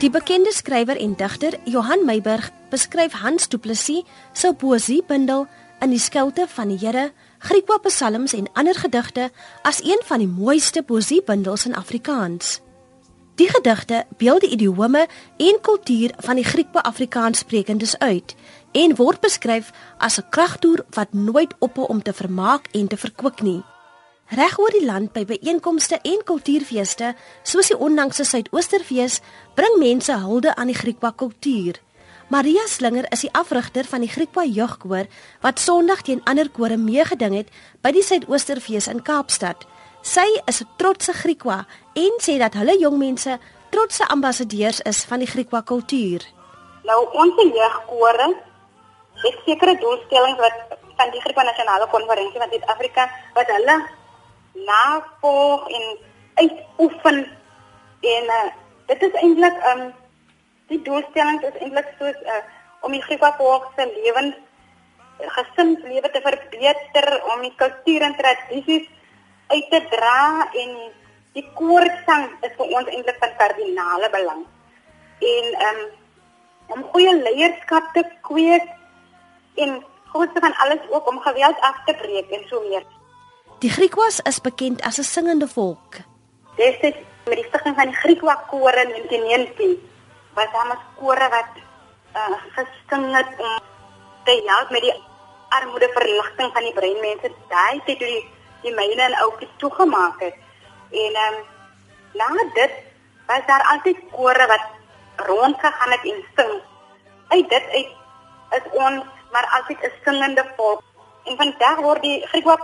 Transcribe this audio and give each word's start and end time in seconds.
Die 0.00 0.08
bekende 0.08 0.48
skrywer 0.52 0.96
en 0.96 1.12
digter 1.12 1.58
Johan 1.68 2.06
Meiburg 2.08 2.46
beskryf 2.70 3.12
Hans 3.20 3.50
Du 3.52 3.58
Plessis 3.58 4.06
se 4.32 4.54
poesiebundel 4.56 5.44
In 5.80 5.92
die 5.92 6.00
skilte 6.00 6.46
van 6.48 6.68
die 6.68 6.78
Here, 6.80 7.10
Griekse 7.38 7.78
psalms 7.84 8.32
en 8.32 8.48
ander 8.52 8.74
gedigte 8.74 9.30
as 9.62 9.82
een 9.84 10.00
van 10.04 10.18
die 10.18 10.28
mooiste 10.28 10.82
poesiebundels 10.82 11.66
in 11.66 11.76
Afrikaans. 11.76 12.60
Die 13.36 13.48
gedigte 13.48 14.06
beeld 14.16 14.40
die 14.40 14.50
idiome 14.56 15.06
en 15.36 15.60
kultuur 15.60 16.16
van 16.16 16.40
die 16.40 16.44
Griekse-Afrikaans 16.44 17.44
sprekendes 17.44 17.98
uit 17.98 18.34
en 18.72 18.96
word 18.96 19.20
beskryf 19.20 19.72
as 19.98 20.16
'n 20.16 20.28
kragtoer 20.30 20.84
wat 20.96 21.12
nooit 21.12 21.52
ophou 21.58 21.86
om 21.88 22.02
te 22.02 22.12
vermaak 22.12 22.68
en 22.72 22.88
te 22.88 22.96
verkwik 22.96 23.42
nie. 23.42 23.62
Reg 24.30 24.52
oor 24.62 24.70
die 24.70 24.84
land 24.86 25.10
by 25.10 25.24
byeenkomste 25.26 25.96
en 26.06 26.20
kultuurfeeste, 26.22 27.16
soos 27.42 27.72
die 27.72 27.78
onlangse 27.82 28.22
Suidoosterfees, 28.22 29.16
bring 29.58 29.74
mense 29.82 30.14
hulde 30.22 30.52
aan 30.54 30.70
die 30.70 30.76
Griekwa 30.78 31.10
kultuur. 31.18 31.80
Maria 32.30 32.62
Slinger 32.70 33.08
is 33.10 33.24
die 33.26 33.32
afrigter 33.34 33.88
van 33.90 34.04
die 34.06 34.12
Griekwa 34.12 34.44
jeugkoor 34.46 35.10
wat 35.42 35.58
Sondag 35.58 36.04
teen 36.06 36.22
ander 36.30 36.46
kore 36.46 36.78
meegeding 36.78 37.34
het 37.40 37.50
by 37.82 37.90
die 37.90 38.06
Suidoosterfees 38.06 38.86
in 38.92 39.02
Kaapstad. 39.02 39.66
Sy 40.06 40.28
is 40.46 40.62
'n 40.62 40.68
trotse 40.78 41.12
Griekwa 41.12 41.66
en 41.94 42.14
sê 42.22 42.38
dat 42.38 42.54
hulle 42.54 42.78
jong 42.78 42.98
mense 42.98 43.38
trotse 43.70 44.06
ambassadeurs 44.06 44.80
is 44.80 45.04
van 45.10 45.18
die 45.18 45.26
Griekwa 45.26 45.62
kultuur. 45.62 46.22
Nou 46.84 47.00
ons 47.12 47.34
jeugkore 47.34 48.34
het 49.14 49.36
sekere 49.44 49.74
doelstellings 49.78 50.38
wat 50.38 50.78
van 50.96 51.10
die 51.10 51.20
Griekwa 51.20 51.42
nasionale 51.42 51.86
konferensie 51.90 52.38
van 52.38 52.48
Suid-Afrika 52.50 53.10
wat 53.34 53.50
hulle 53.50 53.98
navolg 54.52 55.68
en 55.68 55.98
uitoefen 56.34 57.18
en 58.00 58.24
uh, 58.24 58.46
dit 58.86 59.02
is 59.02 59.18
eintlik 59.22 59.58
um 59.72 59.82
die 60.70 60.82
doelstelling 60.86 61.42
is 61.42 61.58
eintlik 61.60 61.90
soos 61.98 62.22
uh, 62.24 62.42
om 62.86 62.94
die 62.94 63.02
Griekse 63.02 63.32
volk 63.38 63.68
se 63.76 63.86
lewens 63.90 64.38
gesinslewe 65.36 66.10
te 66.10 66.22
verbeter 66.24 67.08
om 67.34 67.42
die 67.44 67.54
kultuur 67.60 68.06
en 68.06 68.16
tradisies 68.16 68.88
uit 69.50 69.70
te 69.70 69.80
dra 69.92 70.48
en 70.62 70.76
die 71.36 71.46
koorsang 71.58 72.30
is 72.46 72.54
vir 72.56 72.76
ons 72.78 72.88
eintlik 72.90 73.18
van 73.22 73.34
kardinale 73.38 74.10
belang. 74.14 74.44
En 75.20 75.50
um 75.68 75.80
om 76.70 76.82
goeie 76.92 77.12
leierskap 77.18 77.90
te 77.94 78.04
kweek 78.26 78.66
en 79.58 79.80
grootste 80.12 80.40
van 80.40 80.54
alles 80.64 80.86
ook 80.90 81.08
om 81.10 81.18
geweld 81.20 81.58
af 81.66 81.84
te 81.86 81.94
breek 82.02 82.30
en 82.30 82.46
so 82.48 82.62
meer 82.68 82.86
Die 83.60 83.68
Griekwas 83.68 84.22
is 84.24 84.40
bekend 84.40 84.80
as 84.88 84.96
'n 84.98 85.04
singende 85.04 85.48
volk. 85.48 86.00
Destyds 86.56 86.96
met 87.28 87.36
die 87.36 87.48
stigting 87.48 87.74
van 87.76 87.90
die 87.92 87.96
Griekwa 88.02 88.34
koor 88.48 88.72
in 88.72 88.88
1919 88.88 89.76
was 90.34 90.48
daar 90.52 90.68
'n 90.72 90.80
koor 90.98 91.20
wat 91.36 91.50
uh, 92.16 92.40
gesing 92.56 93.04
het 93.16 93.30
om 93.36 93.54
te 94.24 94.42
help 94.46 94.70
met 94.70 94.80
die 94.80 94.96
armoedeverligting 95.48 96.52
van 96.52 96.62
die 96.62 96.72
breinmense. 96.72 97.32
Daai 97.48 97.80
het 97.84 97.98
die 97.98 98.30
die 98.62 98.74
myne 98.74 99.02
en 99.02 99.14
ouetjies 99.14 99.54
toegemaak 99.56 100.20
het. 100.20 100.36
En 100.90 101.12
ehm 101.24 101.34
um, 101.34 101.44
na 102.12 102.28
dit 102.54 102.72
was 103.26 103.46
daar 103.46 103.64
altyd 103.72 103.98
kore 104.10 104.46
wat 104.46 104.66
rondgegaan 105.16 105.90
het 105.90 106.04
en 106.04 106.24
sing. 106.36 106.54
Uit 107.28 107.48
dit 107.48 107.64
uit 107.78 107.92
is 108.56 108.66
ons 108.72 109.04
maar 109.32 109.46
altyd 109.56 109.78
'n 109.82 109.92
singende 110.04 110.44
volk. 110.56 110.82
En 111.24 111.36
vandag 111.36 111.76
word 111.76 112.02
die 112.02 112.26
Griekwa 112.26 112.56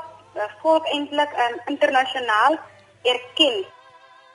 volk 0.62 0.86
eintlik 0.92 1.32
um, 1.44 1.56
internasionaal 1.66 2.58
erken. 3.02 3.64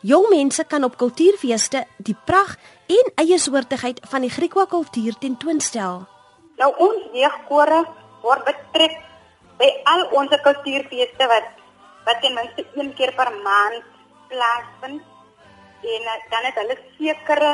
Jong 0.01 0.29
mense 0.29 0.63
kan 0.65 0.83
op 0.83 0.97
kultuurfeeste 0.97 1.83
die 1.97 2.15
pragt 2.25 2.59
en 2.89 3.11
eie 3.21 3.37
soortigheid 3.37 3.99
van 4.09 4.25
die 4.25 4.33
Griekse 4.33 4.65
kultuur 4.69 5.17
tentoonstel. 5.21 6.01
Nou 6.57 6.71
ons 6.77 7.09
jeugkore 7.13 7.83
word 8.23 8.45
betrek 8.47 8.97
by 9.61 9.69
al 9.93 10.07
ons 10.17 10.33
kultuurfeeste 10.41 11.27
wat 11.33 11.49
wat 12.05 12.21
ten 12.21 12.33
minste 12.33 12.65
een 12.73 12.93
keer 12.97 13.13
per 13.13 13.29
maand 13.45 13.85
plaasvind 14.31 15.01
en 15.81 16.07
uh, 16.13 16.17
dan 16.33 16.47
het 16.47 16.57
hulle 16.61 16.77
sekere 16.97 17.51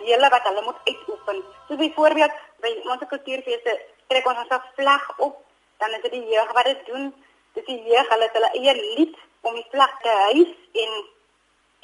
dele 0.00 0.28
wat 0.32 0.48
hulle 0.48 0.62
moet 0.64 0.80
uitoefen. 0.88 1.44
So 1.68 1.76
byvoorbeeld 1.76 2.40
by 2.64 2.72
ons 2.88 3.04
kultuurfeeste 3.08 3.76
trek 4.08 4.26
ons 4.32 4.42
ons 4.44 4.72
vlag 4.76 5.06
op, 5.18 5.38
dan 5.80 5.96
is 5.96 6.04
dit 6.08 6.16
die 6.18 6.26
jeug 6.32 6.52
wat 6.56 6.68
dit 6.72 6.84
doen 6.88 7.12
dis 7.56 7.68
die 7.72 7.82
jeug 7.90 8.08
hulle 8.12 8.28
het 8.28 8.38
hulle 8.38 8.52
eie 8.60 8.74
lied 8.80 9.18
om 9.48 9.54
die 9.58 9.68
vlag 9.72 9.92
te 10.04 10.16
hys 10.22 10.54
en 10.84 10.96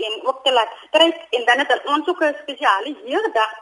en 0.07 0.15
ook 0.27 0.39
te 0.45 0.53
laat 0.53 0.73
stryk 0.87 1.19
en 1.37 1.45
dan 1.49 1.61
het 1.63 1.91
ons 1.95 2.09
ook 2.09 2.23
'n 2.25 2.39
spesiale 2.43 2.95
jeugdag 3.13 3.53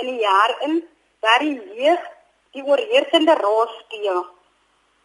in 0.00 0.06
die 0.06 0.20
jaar 0.20 0.54
in 0.66 0.74
waar 1.20 1.38
die 1.38 1.58
jeug 1.74 2.02
die 2.54 2.64
oorheersende 2.64 3.34
rol 3.34 3.66
speel. 3.80 4.26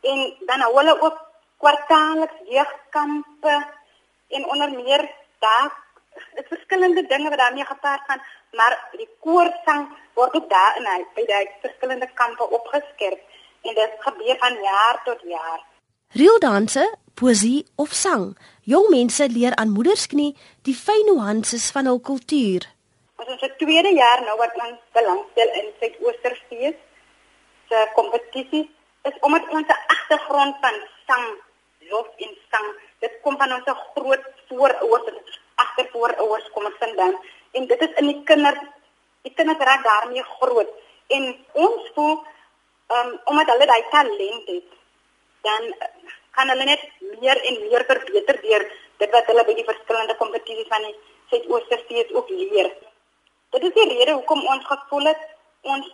En 0.02 0.20
dan 0.50 0.60
hou 0.60 0.74
hulle 0.78 1.02
ook 1.02 1.18
kwartaalliks 1.58 2.40
jeugkampe 2.56 3.56
en 4.28 4.46
onder 4.46 4.72
meer 4.72 5.10
daar 5.40 5.72
is 6.40 6.48
verskillende 6.48 7.04
dinge 7.08 7.30
wat 7.30 7.38
daarmee 7.38 7.66
gepaard 7.66 8.02
gaan, 8.08 8.22
maar 8.52 8.90
die 8.92 9.10
koorsang 9.20 9.90
word 10.14 10.34
ook 10.36 10.50
daar 10.50 10.78
in 10.78 11.08
by 11.16 11.26
die 11.26 11.50
verskillende 11.62 12.10
kampe 12.14 12.50
opgeskerp 12.50 13.20
en 13.62 13.74
dit 13.76 13.92
gebeur 14.00 14.38
van 14.38 14.62
jaar 14.62 15.02
tot 15.04 15.22
jaar. 15.22 15.62
Reeldanse, 16.14 16.84
poesie 17.16 17.66
of 17.78 17.94
sang. 17.96 18.36
Jong 18.68 18.90
mense 18.92 19.24
leer 19.32 19.54
aan 19.56 19.70
moedersknie 19.72 20.34
die 20.68 20.74
fyn 20.76 21.06
nuances 21.08 21.70
van 21.72 21.88
hul 21.88 22.02
kultuur. 22.04 22.66
Ons 23.16 23.30
is 23.32 23.44
'n 23.48 23.56
tweede 23.62 23.94
jaar 23.96 24.20
nou 24.26 24.36
wat 24.42 24.52
ons 24.64 24.82
belangstel 24.92 25.50
in 25.60 25.70
Suid-Oosterfees 25.80 26.76
se 27.70 27.78
kompetisie 27.96 28.66
is 29.08 29.16
omdat 29.22 29.48
ons 29.56 29.68
'n 29.68 29.84
agtergrond 29.96 30.56
van 30.64 30.76
sang, 31.08 31.28
lof 31.92 32.08
en 32.18 32.34
sang. 32.52 32.68
Dit 33.00 33.14
kom 33.22 33.38
van 33.38 33.54
ons 33.54 33.72
groot 33.96 34.26
voorouers 34.50 35.06
en 35.08 35.18
agtervoorouers 35.56 36.52
kom 36.52 36.66
ons 36.66 36.82
vandaan 36.84 37.16
en 37.52 37.68
dit 37.68 37.82
is 37.82 37.94
in 37.96 38.08
die 38.08 38.24
kinders 38.24 38.60
die 39.22 39.34
kinders 39.34 39.64
raak 39.68 39.84
daarmee 39.84 40.24
groot 40.24 40.70
en 41.08 41.24
ons 41.54 41.92
voel 41.96 42.16
um, 42.96 43.20
omdat 43.26 43.48
hulle 43.48 43.66
daai 43.66 43.84
talent 43.90 44.48
het 44.48 44.81
dan 45.48 45.74
kan 46.32 46.50
hulle 46.54 46.66
net 46.66 46.84
meer 47.22 47.42
en 47.50 47.60
meer 47.66 47.86
verbeter 47.90 48.40
deur 48.42 48.66
dit 49.02 49.12
wat 49.16 49.28
hulle 49.32 49.46
by 49.48 49.56
die 49.58 49.68
verskillende 49.68 50.16
kompetisies 50.20 50.70
van 50.70 50.86
die 50.88 50.96
Suid-Oosterfees 51.32 52.14
ook 52.14 52.30
leer. 52.30 52.70
Dit 53.56 53.64
is 53.68 53.76
die 53.76 53.88
rede 53.90 54.14
hoekom 54.14 54.46
ons 54.54 54.66
gevoel 54.66 55.12
het 55.12 55.22
ons 55.62 55.92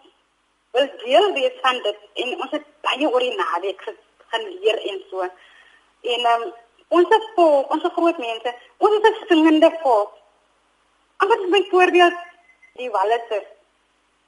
wil 0.76 0.88
deel 1.04 1.34
wees 1.34 1.58
van 1.64 1.80
dit 1.84 2.24
en 2.24 2.34
ons 2.42 2.54
het 2.56 2.66
baie 2.86 3.10
oor 3.10 3.24
die 3.24 3.36
naweek 3.36 3.84
gaan 4.32 4.48
leer 4.62 4.80
en 4.92 5.04
so. 5.10 5.28
En 6.14 6.28
um, 6.34 6.46
ons 7.00 7.16
is 7.18 7.28
vol, 7.36 7.64
ons 7.74 7.84
is 7.90 7.96
groot 7.96 8.20
mense, 8.24 8.54
ons 8.78 8.98
is 8.98 9.08
'n 9.10 9.28
singende 9.32 9.72
volk. 9.84 10.14
As 11.18 11.30
jy 11.30 11.50
byvoorbeeld 11.56 12.18
die 12.82 12.92
Wallese 12.94 13.40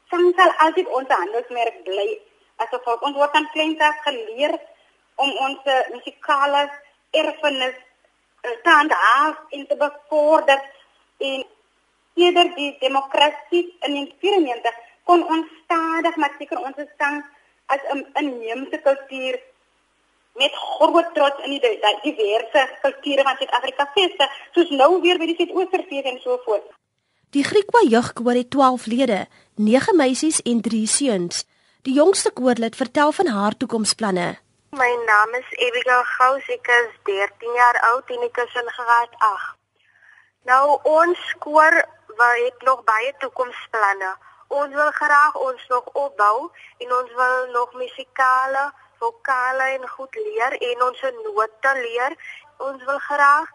sang 0.10 0.34
sal 0.36 0.52
altyd 0.66 0.88
ons 0.88 1.14
handelsmerk 1.14 1.84
bly 1.86 2.10
as 2.58 2.72
'n 2.72 2.84
volk. 2.86 3.02
Ons 3.02 3.16
word 3.16 3.34
aan 3.34 3.52
kleins 3.54 3.80
af 3.80 4.02
geleer 4.08 4.60
om 5.26 5.32
ons 5.46 5.70
musikale 5.94 6.66
erfenis 7.22 7.76
eh, 7.78 8.56
te 8.64 8.70
handhaaf 8.70 9.56
en 9.58 9.68
te 9.68 9.78
bevorder 9.86 10.62
en 11.30 11.46
eerder 12.20 12.56
die 12.56 12.72
demokrasie 12.80 13.66
in 13.88 14.00
94 14.20 14.80
kon 15.10 15.26
ons 15.36 15.54
stadig 15.64 16.18
maar 16.22 16.36
seker 16.38 16.62
ons 16.62 16.82
sang 16.98 17.22
as 17.74 17.82
'n 17.94 18.06
inheemse 18.22 18.78
kultuur 18.88 19.40
met 20.42 20.54
groot 20.54 21.14
trots 21.14 21.46
in 21.46 21.52
die 21.56 21.62
die 21.62 22.14
diverse 22.16 22.62
kulture 22.82 23.24
van 23.28 23.38
Suid-Afrika 23.40 23.86
feste 23.96 24.28
soos 24.56 24.70
nou 24.82 24.92
weer 25.02 25.18
by 25.22 25.28
die 25.32 25.38
Suidoosterfees 25.40 26.12
en 26.12 26.20
so 26.24 26.38
voort. 26.46 26.68
Die 27.30 27.44
Griekwa 27.44 27.82
jeugkoor 27.86 28.34
het 28.34 28.50
12 28.50 28.86
lede, 28.86 29.28
9 29.56 29.96
meisies 29.96 30.42
en 30.42 30.62
3 30.62 30.88
seuns. 30.88 31.46
Die 31.82 31.94
jongste 31.94 32.32
koorlid 32.32 32.76
vertel 32.76 33.12
van 33.12 33.28
haar 33.28 33.58
toekomsplanne. 33.58 34.38
My 34.72 34.96
naam 35.06 35.34
is 35.34 35.50
Abigail 35.66 36.04
Gous, 36.04 36.46
ek 36.54 36.68
is 36.70 36.90
13 37.10 37.56
jaar 37.58 37.78
oud 37.88 38.12
en 38.14 38.26
ek 38.28 38.38
is 38.44 38.58
in 38.62 38.68
graad 38.76 39.16
8. 39.28 39.48
Nou 40.46 40.76
ons 40.92 41.24
koor 41.46 41.78
het 42.20 42.62
nog 42.68 42.84
baie 42.86 43.10
toekomsplanne. 43.24 44.12
Ons 44.60 44.78
wil 44.78 44.92
graag 45.00 45.40
ons 45.42 45.66
nog 45.74 45.90
opbou 46.04 46.52
en 46.86 46.94
ons 47.00 47.18
wil 47.22 47.50
nog 47.56 47.74
musikale, 47.82 48.68
vokale 49.02 49.72
en 49.80 49.90
goed 49.96 50.22
leer 50.22 50.60
en 50.70 50.86
ons 50.92 51.04
note 51.18 51.74
leer. 51.82 52.20
Ons 52.70 52.86
wil 52.86 53.02
graag 53.10 53.50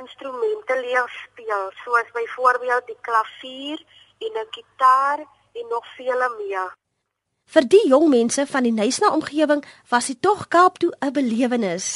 instrumente 0.00 0.80
leer 0.80 1.12
speel, 1.26 1.70
soos 1.84 2.12
byvoorbeeld 2.16 2.88
die 2.88 3.00
klavier 3.04 3.84
en 4.24 4.44
'n 4.46 4.52
gitaar 4.56 5.18
en 5.52 5.66
nog 5.68 5.84
vele 5.96 6.36
meer. 6.40 6.72
Vir 7.48 7.64
die 7.64 7.86
jong 7.88 8.10
mense 8.12 8.42
van 8.46 8.66
die 8.66 8.74
Nysna 8.76 9.08
omgewing 9.16 9.62
was 9.88 10.10
dit 10.10 10.18
tog 10.20 10.40
Kaap 10.52 10.74
toe 10.82 10.92
'n 11.00 11.12
belewenis. 11.18 11.86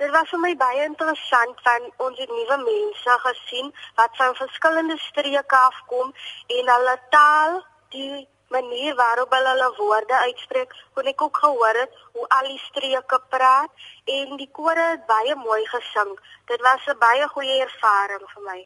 Dit 0.00 0.10
was 0.10 0.30
vir 0.30 0.40
my 0.40 0.54
baie 0.56 0.84
interessant 0.84 1.60
want 1.64 1.92
ons 2.06 2.18
het 2.18 2.30
nuwe 2.30 2.56
mense 2.62 3.16
gesien 3.26 3.68
wat 3.98 4.16
van 4.16 4.34
verskillende 4.34 4.96
streke 4.98 5.58
afkom 5.68 6.14
en 6.56 6.72
hulle 6.74 6.96
taal, 7.10 7.60
die 7.90 8.28
manier 8.48 8.94
waarop 8.94 9.30
hulle 9.36 9.52
hulle 9.52 9.70
woorde 9.76 10.14
uitspreek, 10.14 10.72
kon 10.94 11.12
ek 11.12 11.22
ook 11.22 11.36
gehoor 11.36 11.76
het 11.82 11.92
hoe 12.12 12.26
al 12.28 12.48
die 12.48 12.62
streke 12.64 13.20
praat 13.28 13.70
en 14.04 14.36
die 14.36 14.50
kore 14.50 14.90
het 14.96 15.06
baie 15.06 15.34
mooi 15.36 15.64
gesing. 15.76 16.18
Dit 16.46 16.60
was 16.60 16.86
'n 16.86 16.98
baie 16.98 17.28
goeie 17.28 17.60
ervaring 17.68 18.26
vir 18.34 18.42
my. 18.42 18.60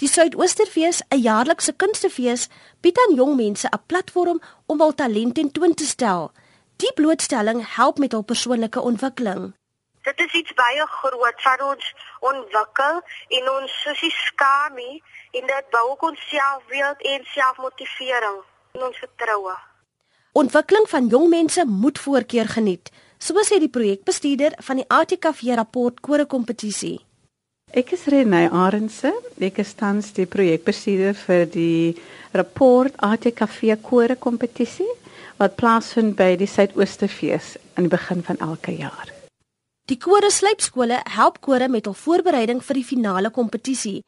Die 0.00 0.08
Suidoosterfees, 0.08 1.02
'n 1.12 1.20
jaarlikse 1.20 1.72
kunstefees, 1.72 2.48
bied 2.80 2.98
aan 2.98 3.14
jong 3.14 3.34
mense 3.36 3.68
'n 3.68 3.82
platform 3.86 4.40
om 4.66 4.80
hul 4.80 4.94
talente 4.94 5.50
toon 5.52 5.74
te 5.74 5.84
stel. 5.84 6.32
Die 6.76 6.92
blootstelling 6.92 7.60
help 7.76 7.98
met 7.98 8.12
hul 8.12 8.22
persoonlike 8.22 8.80
ontwikkeling. 8.80 9.52
Dit 10.02 10.18
is 10.20 10.32
iets 10.32 10.54
baie 10.54 10.86
groot 10.86 11.42
wat 11.44 11.60
ons 11.72 11.94
ontwikkel 12.20 12.94
en 13.28 13.50
ons 13.56 13.82
sussie 13.82 14.10
skamie 14.10 15.02
en 15.30 15.46
dit 15.46 15.64
bou 15.70 15.96
ons 15.98 16.28
selfbeeld 16.28 16.98
en 17.12 17.20
selfmotivering 17.24 18.40
en 18.72 18.82
ons 18.82 18.98
vertroue. 18.98 19.56
Ontwikkeling 20.32 20.88
van 20.88 21.06
jong 21.06 21.28
mense 21.28 21.64
moet 21.66 21.98
voorkeur 21.98 22.48
geniet, 22.48 22.90
so 23.18 23.34
sê 23.44 23.58
die 23.58 23.74
projekbestuurder 23.76 24.52
van 24.56 24.76
die 24.76 24.88
ATKV 24.88 25.40
rapport 25.54 26.00
kore 26.00 26.26
kompetisie. 26.26 27.09
Ek 27.70 27.92
is 27.94 28.08
Renée 28.10 28.48
Arendse, 28.50 29.12
ek 29.38 29.60
is 29.62 29.76
tans 29.78 30.08
die 30.16 30.24
projekbestuurder 30.26 31.14
vir 31.14 31.44
die 31.46 31.92
rapport 32.34 32.96
ATKV 32.98 33.76
kore 33.84 34.16
kompetisie 34.18 34.88
wat 35.38 35.54
plaasvind 35.54 36.16
by 36.18 36.32
die 36.40 36.50
Suidoosterfees 36.50 37.52
aan 37.78 37.86
die 37.86 37.92
begin 37.92 38.24
van 38.26 38.42
elke 38.42 38.74
jaar. 38.74 39.14
Die 39.86 40.00
kore 40.02 40.32
slypskole 40.34 40.98
help 41.14 41.38
kore 41.46 41.70
met 41.70 41.86
hul 41.86 41.94
voorbereiding 41.94 42.58
vir 42.66 42.80
die 42.80 42.86
finale 42.90 43.30
kompetisie. 43.30 44.00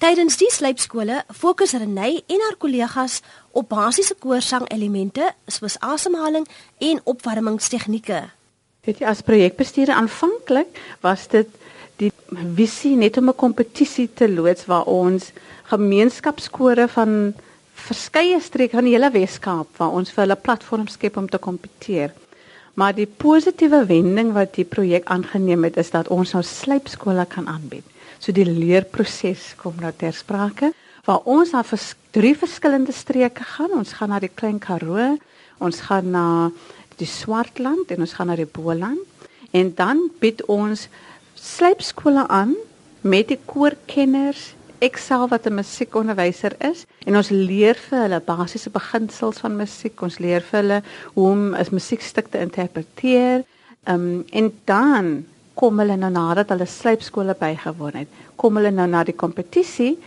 Tydens 0.00 0.40
die 0.40 0.48
slypskole 0.48 1.20
fokus 1.36 1.76
Renay 1.76 2.22
en 2.24 2.48
haar 2.48 2.56
kollegas 2.56 3.20
op 3.52 3.68
basiese 3.68 4.16
koorsang 4.16 4.64
elemente 4.72 5.34
soos 5.44 5.76
asemhaling 5.84 6.48
en 6.80 7.04
opwarmingstegnieke. 7.04 8.30
Weet 8.88 9.04
jy 9.04 9.12
as 9.12 9.20
projekbestuurder 9.28 10.00
aanvanklik 10.00 10.72
was 11.04 11.28
dit 11.28 11.52
die 12.00 12.10
visie 12.56 12.96
net 12.96 13.18
om 13.20 13.28
'n 13.28 13.36
kompetisie 13.36 14.08
te 14.14 14.28
loods 14.28 14.66
waar 14.66 14.86
ons 14.86 15.32
gemeenskapskore 15.70 16.88
van 16.88 17.34
verskeie 17.74 18.40
streke 18.40 18.76
van 18.76 18.84
die 18.84 18.94
hele 18.94 19.10
Weskaap 19.10 19.78
waar 19.78 19.94
ons 19.96 20.10
vir 20.10 20.24
hulle 20.24 20.36
platform 20.36 20.88
skep 20.88 21.16
om 21.16 21.28
te 21.28 21.38
kompeteer. 21.38 22.12
Maar 22.74 22.94
die 22.94 23.06
positiewe 23.06 23.84
wending 23.86 24.32
wat 24.32 24.54
die 24.54 24.64
projek 24.64 25.08
aangeneem 25.10 25.64
het 25.64 25.76
is 25.76 25.90
dat 25.90 26.08
ons 26.08 26.32
nou 26.32 26.42
slypskole 26.42 27.26
kan 27.26 27.48
aanbied. 27.48 27.84
So 28.18 28.32
die 28.32 28.44
leerproses 28.44 29.54
kom 29.56 29.74
nou 29.80 29.92
ter 29.96 30.12
sprake 30.12 30.72
waar 31.06 31.24
ons 31.24 31.52
na 31.52 31.62
vers, 31.64 31.94
drie 32.12 32.34
verskillende 32.36 32.92
streke 32.92 33.44
gaan. 33.56 33.72
Ons 33.72 33.92
gaan 33.92 34.12
na 34.12 34.20
die 34.20 34.30
Klein 34.34 34.58
Karoo, 34.58 35.16
ons 35.58 35.80
gaan 35.80 36.10
na 36.10 36.26
die 37.00 37.08
Swartland 37.08 37.90
en 37.90 38.04
ons 38.04 38.12
gaan 38.12 38.28
na 38.28 38.36
die 38.36 38.46
Boland. 38.46 39.00
En 39.50 39.72
dan 39.74 40.10
bied 40.20 40.44
ons 40.46 40.86
slypskole 41.40 42.26
aan 42.28 42.54
met 43.00 43.30
die 43.32 43.38
koorkenners, 43.48 44.52
ek 44.80 44.96
self 44.96 45.30
wat 45.30 45.46
'n 45.46 45.54
musiekonderwyser 45.54 46.54
is 46.60 46.84
en 47.06 47.16
ons 47.16 47.30
leer 47.30 47.76
vir 47.88 47.98
hulle 48.04 48.20
basiese 48.20 48.70
beginsels 48.70 49.40
van 49.40 49.56
musiek. 49.56 50.02
Ons 50.02 50.18
leer 50.18 50.40
vir 50.40 50.60
hulle 50.60 50.82
hoe 51.14 51.30
om 51.30 51.54
'n 51.54 51.66
musiekstuk 51.70 52.30
te 52.30 52.38
interpreteer. 52.38 53.44
Ehm 53.84 53.94
um, 53.94 54.24
en 54.32 54.52
dan 54.64 55.26
kom 55.54 55.78
hulle 55.78 55.96
nou 55.96 56.10
nadat 56.10 56.48
hulle 56.48 56.66
slypskole 56.66 57.34
bygewoon 57.34 57.94
het, 57.94 58.08
kom 58.36 58.56
hulle 58.56 58.70
nou 58.70 58.88
na 58.88 59.04
die 59.04 59.16
kompetisie 59.16 59.98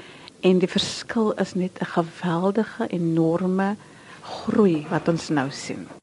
en 0.42 0.60
die 0.60 0.70
verskil 0.70 1.34
is 1.34 1.54
net 1.54 1.82
'n 1.82 1.86
geweldige 1.86 2.88
enorme 2.90 3.76
groei 4.22 4.86
wat 4.90 5.08
ons 5.08 5.30
nou 5.30 5.50
sien. 5.52 6.03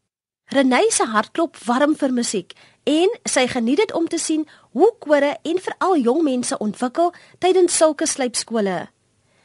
Renée 0.51 0.91
se 0.91 1.05
hart 1.07 1.31
klop 1.31 1.55
warm 1.63 1.93
vir 1.95 2.11
musiek 2.11 2.57
en 2.91 3.13
sy 3.31 3.45
geniet 3.47 3.79
dit 3.79 3.93
om 3.95 4.09
te 4.11 4.19
sien 4.19 4.41
hoe 4.75 4.89
kore 4.99 5.37
en 5.47 5.61
veral 5.63 5.93
jong 6.03 6.25
mense 6.27 6.57
ontwikkel 6.59 7.13
tydens 7.39 7.77
sulke 7.79 8.09
slypskole. 8.11 8.89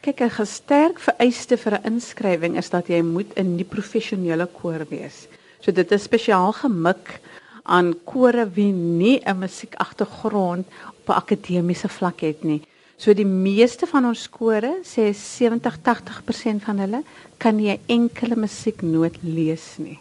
Kyk, 0.01 0.21
'n 0.21 0.33
gesterk 0.39 0.97
vereiste 0.99 1.57
vir 1.57 1.73
'n 1.77 1.85
inskrywing 1.91 2.57
is 2.57 2.69
dat 2.69 2.89
jy 2.89 3.03
moet 3.03 3.37
'n 3.37 3.55
nie 3.55 3.69
professionele 3.75 4.47
koor 4.47 4.81
wees. 4.89 5.27
So 5.61 5.71
dit 5.71 5.91
is 5.91 6.03
spesiaal 6.03 6.53
gemik 6.53 7.21
aan 7.63 7.93
kore 8.05 8.49
wie 8.49 8.71
nie 8.73 9.21
'n 9.21 9.37
musiekagtergrond 9.37 10.65
op 10.89 11.09
'n 11.09 11.19
akademiese 11.21 11.87
vlak 11.87 12.21
het 12.21 12.43
nie. 12.43 12.61
So 12.97 13.13
die 13.13 13.25
meeste 13.25 13.85
van 13.85 14.05
ons 14.05 14.29
kore, 14.29 14.81
sê 14.81 15.13
70-80% 15.13 16.63
van 16.63 16.79
hulle, 16.79 17.03
kan 17.37 17.55
nie 17.55 17.69
'n 17.69 17.79
enkele 17.85 18.35
musieknoot 18.35 19.17
lees 19.21 19.77
nie. 19.77 19.99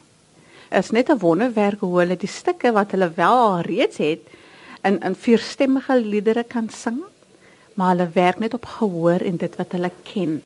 Is 0.75 0.91
net 0.91 1.09
'n 1.11 1.19
wonderwerk 1.19 1.81
hoe 1.81 1.99
hulle 2.01 2.17
die 2.17 2.29
stukke 2.29 2.73
wat 2.73 2.91
hulle 2.91 3.11
wel 3.15 3.37
al 3.49 3.61
reeds 3.61 3.97
het 3.97 4.23
in 4.83 5.01
in 5.01 5.15
vierstemmige 5.15 6.01
liedere 6.01 6.45
kan 6.45 6.69
sing, 6.69 7.01
maar 7.75 7.95
hulle 7.95 8.09
werk 8.15 8.39
net 8.39 8.55
op 8.55 8.65
gehoor 8.65 9.21
en 9.21 9.37
dit 9.37 9.57
wat 9.57 9.73
hulle 9.73 9.91
ken. 10.03 10.43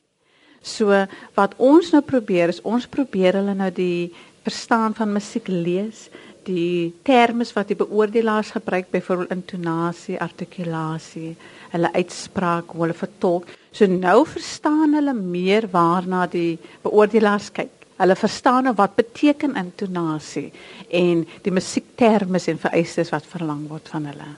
So 0.61 1.05
wat 1.33 1.55
ons 1.57 1.91
nou 1.91 2.01
probeer 2.01 2.49
is 2.49 2.61
ons 2.61 2.87
probeer 2.87 3.33
hulle 3.39 3.55
nou 3.55 3.71
die 3.71 4.13
verstaan 4.43 4.95
van 4.95 5.13
musiek 5.13 5.47
lees, 5.47 6.09
die 6.43 6.93
terme 7.03 7.45
wat 7.53 7.67
die 7.67 7.77
beoordelaars 7.79 8.51
gebruik 8.51 8.89
byvoorbeeld 8.91 9.31
intonasie, 9.31 10.19
artikulasie, 10.19 11.35
hulle 11.71 11.91
uitspraak, 11.93 12.71
hoe 12.73 12.85
hulle 12.85 12.97
vertolk. 12.97 13.49
So 13.71 13.85
nou 13.85 14.25
verstaan 14.25 14.93
hulle 14.97 15.13
meer 15.13 15.69
waarna 15.71 16.25
die 16.27 16.57
beoordelaars 16.83 17.51
kyk. 17.51 17.78
Hulle 17.99 18.15
verstaan 18.15 18.63
nou 18.63 18.75
wat 18.79 18.95
beteken 18.95 19.57
intonasie 19.59 20.53
en 20.89 21.25
die 21.43 21.51
musiekterme 21.51 22.39
en 22.47 22.61
vereistes 22.61 23.11
wat 23.11 23.27
verlang 23.27 23.67
word 23.67 23.89
van 23.91 24.07
hulle. 24.07 24.29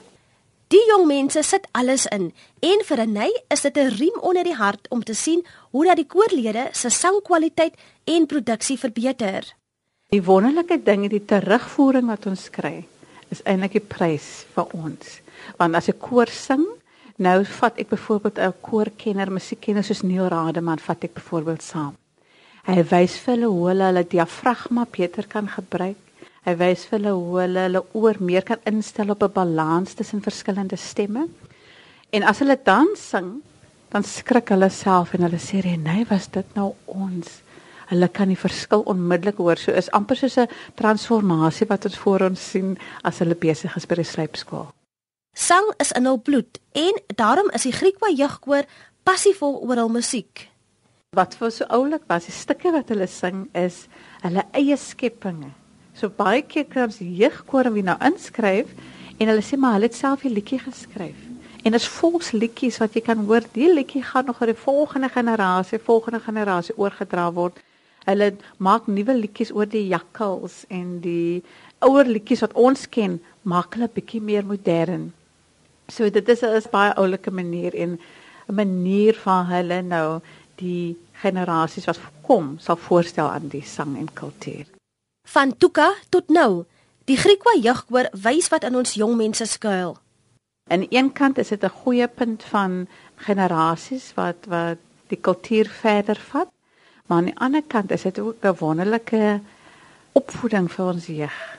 Die 0.72 0.82
jong 0.88 1.04
mense 1.06 1.42
sit 1.46 1.66
alles 1.76 2.06
in 2.10 2.30
en 2.64 2.84
vir 2.88 3.06
nei 3.06 3.30
is 3.54 3.62
dit 3.62 3.76
'n 3.76 3.94
riem 3.98 4.18
onder 4.20 4.44
die 4.44 4.56
hart 4.56 4.88
om 4.90 5.02
te 5.04 5.14
sien 5.14 5.44
hoe 5.70 5.84
dat 5.84 5.96
die 5.96 6.06
koorlede 6.06 6.68
se 6.72 6.90
sangkwaliteit 6.90 7.74
en 8.04 8.26
produksie 8.26 8.78
verbeter. 8.78 9.54
Die 10.08 10.24
wonderlike 10.24 10.82
ding 10.82 11.04
is 11.04 11.10
die 11.10 11.24
terugvoering 11.24 12.06
wat 12.06 12.26
ons 12.26 12.50
kry 12.50 12.84
is 13.30 13.42
eintlik 13.44 13.72
die 13.72 13.88
prys 13.88 14.44
vir 14.54 14.66
ons. 14.76 15.20
Want 15.56 15.74
as 15.74 15.88
'n 15.88 15.98
koor 15.98 16.26
sing, 16.26 16.66
nou 17.16 17.44
vat 17.44 17.78
ek 17.78 17.88
byvoorbeeld 17.88 18.38
'n 18.38 18.54
koorkenner, 18.60 19.30
musiekkenner 19.30 19.84
soos 19.84 20.02
Neil 20.02 20.28
Rademan 20.28 20.78
vat 20.78 21.04
ek 21.04 21.14
byvoorbeeld 21.14 21.62
saam. 21.62 22.01
Hy 22.62 22.82
wys 22.92 23.16
vir 23.18 23.34
hulle 23.34 23.50
hoe 23.50 23.68
hulle 23.68 23.88
hulle 23.90 24.04
diafragma 24.06 24.86
beter 24.96 25.26
kan 25.26 25.48
gebruik. 25.50 25.98
Hy 26.46 26.54
wys 26.58 26.84
vir 26.86 26.98
hulle 26.98 27.14
hoe 27.18 27.40
hulle 27.40 27.64
hulle 27.66 27.82
oor 27.98 28.20
meer 28.22 28.42
kan 28.46 28.62
instel 28.64 29.10
op 29.10 29.22
'n 29.22 29.32
balans 29.32 29.94
tussen 29.94 30.22
verskillende 30.22 30.76
stemme. 30.76 31.28
En 32.12 32.22
as 32.22 32.38
hulle 32.38 32.58
dan 32.64 32.88
sing, 32.96 33.42
dan 33.90 34.04
skrik 34.04 34.48
hulle 34.48 34.70
self 34.70 35.14
en 35.14 35.22
hulle 35.22 35.38
sê, 35.38 35.62
"Nee, 35.76 36.06
was 36.08 36.28
dit 36.30 36.54
nou 36.54 36.74
ons?" 36.86 37.42
hulle 37.92 38.08
kan 38.08 38.28
die 38.28 38.38
verskil 38.38 38.84
onmiddellik 38.88 39.40
hoor. 39.42 39.60
So 39.60 39.72
is 39.72 39.90
amper 39.90 40.16
soos 40.16 40.38
'n 40.38 40.48
transformasie 40.74 41.66
wat 41.66 41.84
ons 41.84 41.98
voor 41.98 42.20
ons 42.30 42.50
sien 42.50 42.78
as 43.02 43.18
hulle 43.18 43.34
besig 43.34 43.76
is 43.76 43.86
by 43.86 43.94
die 43.94 44.04
slypskool. 44.04 44.72
Sang 45.34 45.72
is 45.78 45.92
in 45.92 46.04
hul 46.04 46.18
bloed 46.18 46.60
en 46.72 46.94
daarom 47.16 47.50
is 47.50 47.62
die 47.62 47.72
Griekwa 47.72 48.08
jeugkoor 48.08 48.64
passievol 49.02 49.60
oor 49.62 49.76
hul 49.76 49.88
musiek. 49.88 50.51
Wat 51.12 51.34
vir 51.36 51.50
so 51.52 51.66
oulik 51.68 52.06
was, 52.08 52.24
die 52.24 52.32
stukke 52.32 52.70
wat 52.72 52.88
hulle 52.88 53.04
sing 53.04 53.42
is 53.60 53.82
hulle 54.22 54.46
eie 54.56 54.78
skepinge. 54.80 55.50
So 55.92 56.08
baie 56.08 56.40
keer 56.40 56.64
kry 56.64 56.86
ons 56.86 57.02
jeugkoor 57.04 57.68
wie 57.74 57.82
nou 57.84 57.98
inskryf 58.08 58.70
en 59.18 59.28
hulle 59.28 59.42
sê 59.44 59.58
maar 59.60 59.76
hulle 59.76 59.90
het 59.90 59.98
self 59.98 60.24
die 60.24 60.32
liedjie 60.32 60.62
geskryf. 60.62 61.18
En 61.66 61.76
dit 61.76 61.76
is 61.76 61.90
vols 61.98 62.32
liedjies 62.32 62.80
wat 62.80 62.96
jy 62.96 63.04
kan 63.10 63.26
hoor. 63.28 63.44
Die 63.52 63.68
liedjie 63.68 64.00
gaan 64.08 64.30
nog 64.30 64.40
aan 64.40 64.54
die 64.54 64.62
volgende 64.62 65.12
generasie, 65.12 65.82
volgende 65.84 66.22
generasie 66.24 66.78
oorgedra 66.80 67.28
word. 67.36 67.60
Hulle 68.08 68.32
maak 68.56 68.88
nuwe 68.88 69.20
liedjies 69.20 69.52
oor 69.52 69.68
die 69.68 69.84
jakkals 69.92 70.62
en 70.72 71.02
die 71.04 71.42
ouer 71.84 72.08
liedjies 72.08 72.46
wat 72.46 72.56
ons 72.56 72.88
ken, 72.88 73.20
maak 73.44 73.76
hulle 73.76 73.92
bietjie 73.92 74.24
meer 74.24 74.48
modern. 74.48 75.10
So 75.92 76.08
dit 76.08 76.28
is 76.28 76.42
'n 76.42 76.72
baie 76.72 76.96
oulike 76.96 77.30
manier 77.30 77.76
en 77.76 77.98
'n 78.48 78.54
manier 78.54 79.14
van 79.14 79.44
hulle 79.46 79.82
nou 79.82 80.22
die 80.62 80.96
generasies 81.22 81.88
wat 81.90 82.00
kom 82.26 82.56
sal 82.62 82.78
voorstel 82.78 83.28
aan 83.30 83.50
die 83.52 83.64
sang 83.66 83.96
en 83.98 84.08
kultuur. 84.14 84.66
Van 85.28 85.56
Tuka 85.58 85.90
tot 86.10 86.30
nou, 86.30 86.64
die 87.10 87.18
Griekwa 87.18 87.54
jeugkoor 87.58 88.10
wys 88.24 88.50
wat 88.54 88.66
in 88.68 88.78
ons 88.78 88.94
jong 88.98 89.16
mense 89.18 89.46
skuil. 89.46 89.96
Aan 90.70 90.86
een 90.90 91.10
kant 91.12 91.38
is 91.38 91.48
dit 91.48 91.64
'n 91.64 91.78
goeie 91.82 92.08
punt 92.08 92.44
van 92.44 92.86
generasies 93.16 94.14
wat 94.14 94.46
wat 94.46 94.78
die 95.08 95.20
kultuur 95.20 95.68
verder 95.68 96.18
vat. 96.30 96.48
Maar 97.06 97.18
aan 97.18 97.30
die 97.30 97.38
ander 97.38 97.62
kant 97.66 97.90
is 97.90 98.02
dit 98.02 98.18
ook 98.18 98.44
'n 98.44 98.56
wonderlike 98.58 99.40
opvoeding 100.12 100.70
vir 100.72 100.84
ons 100.86 101.06
jeug. 101.06 101.58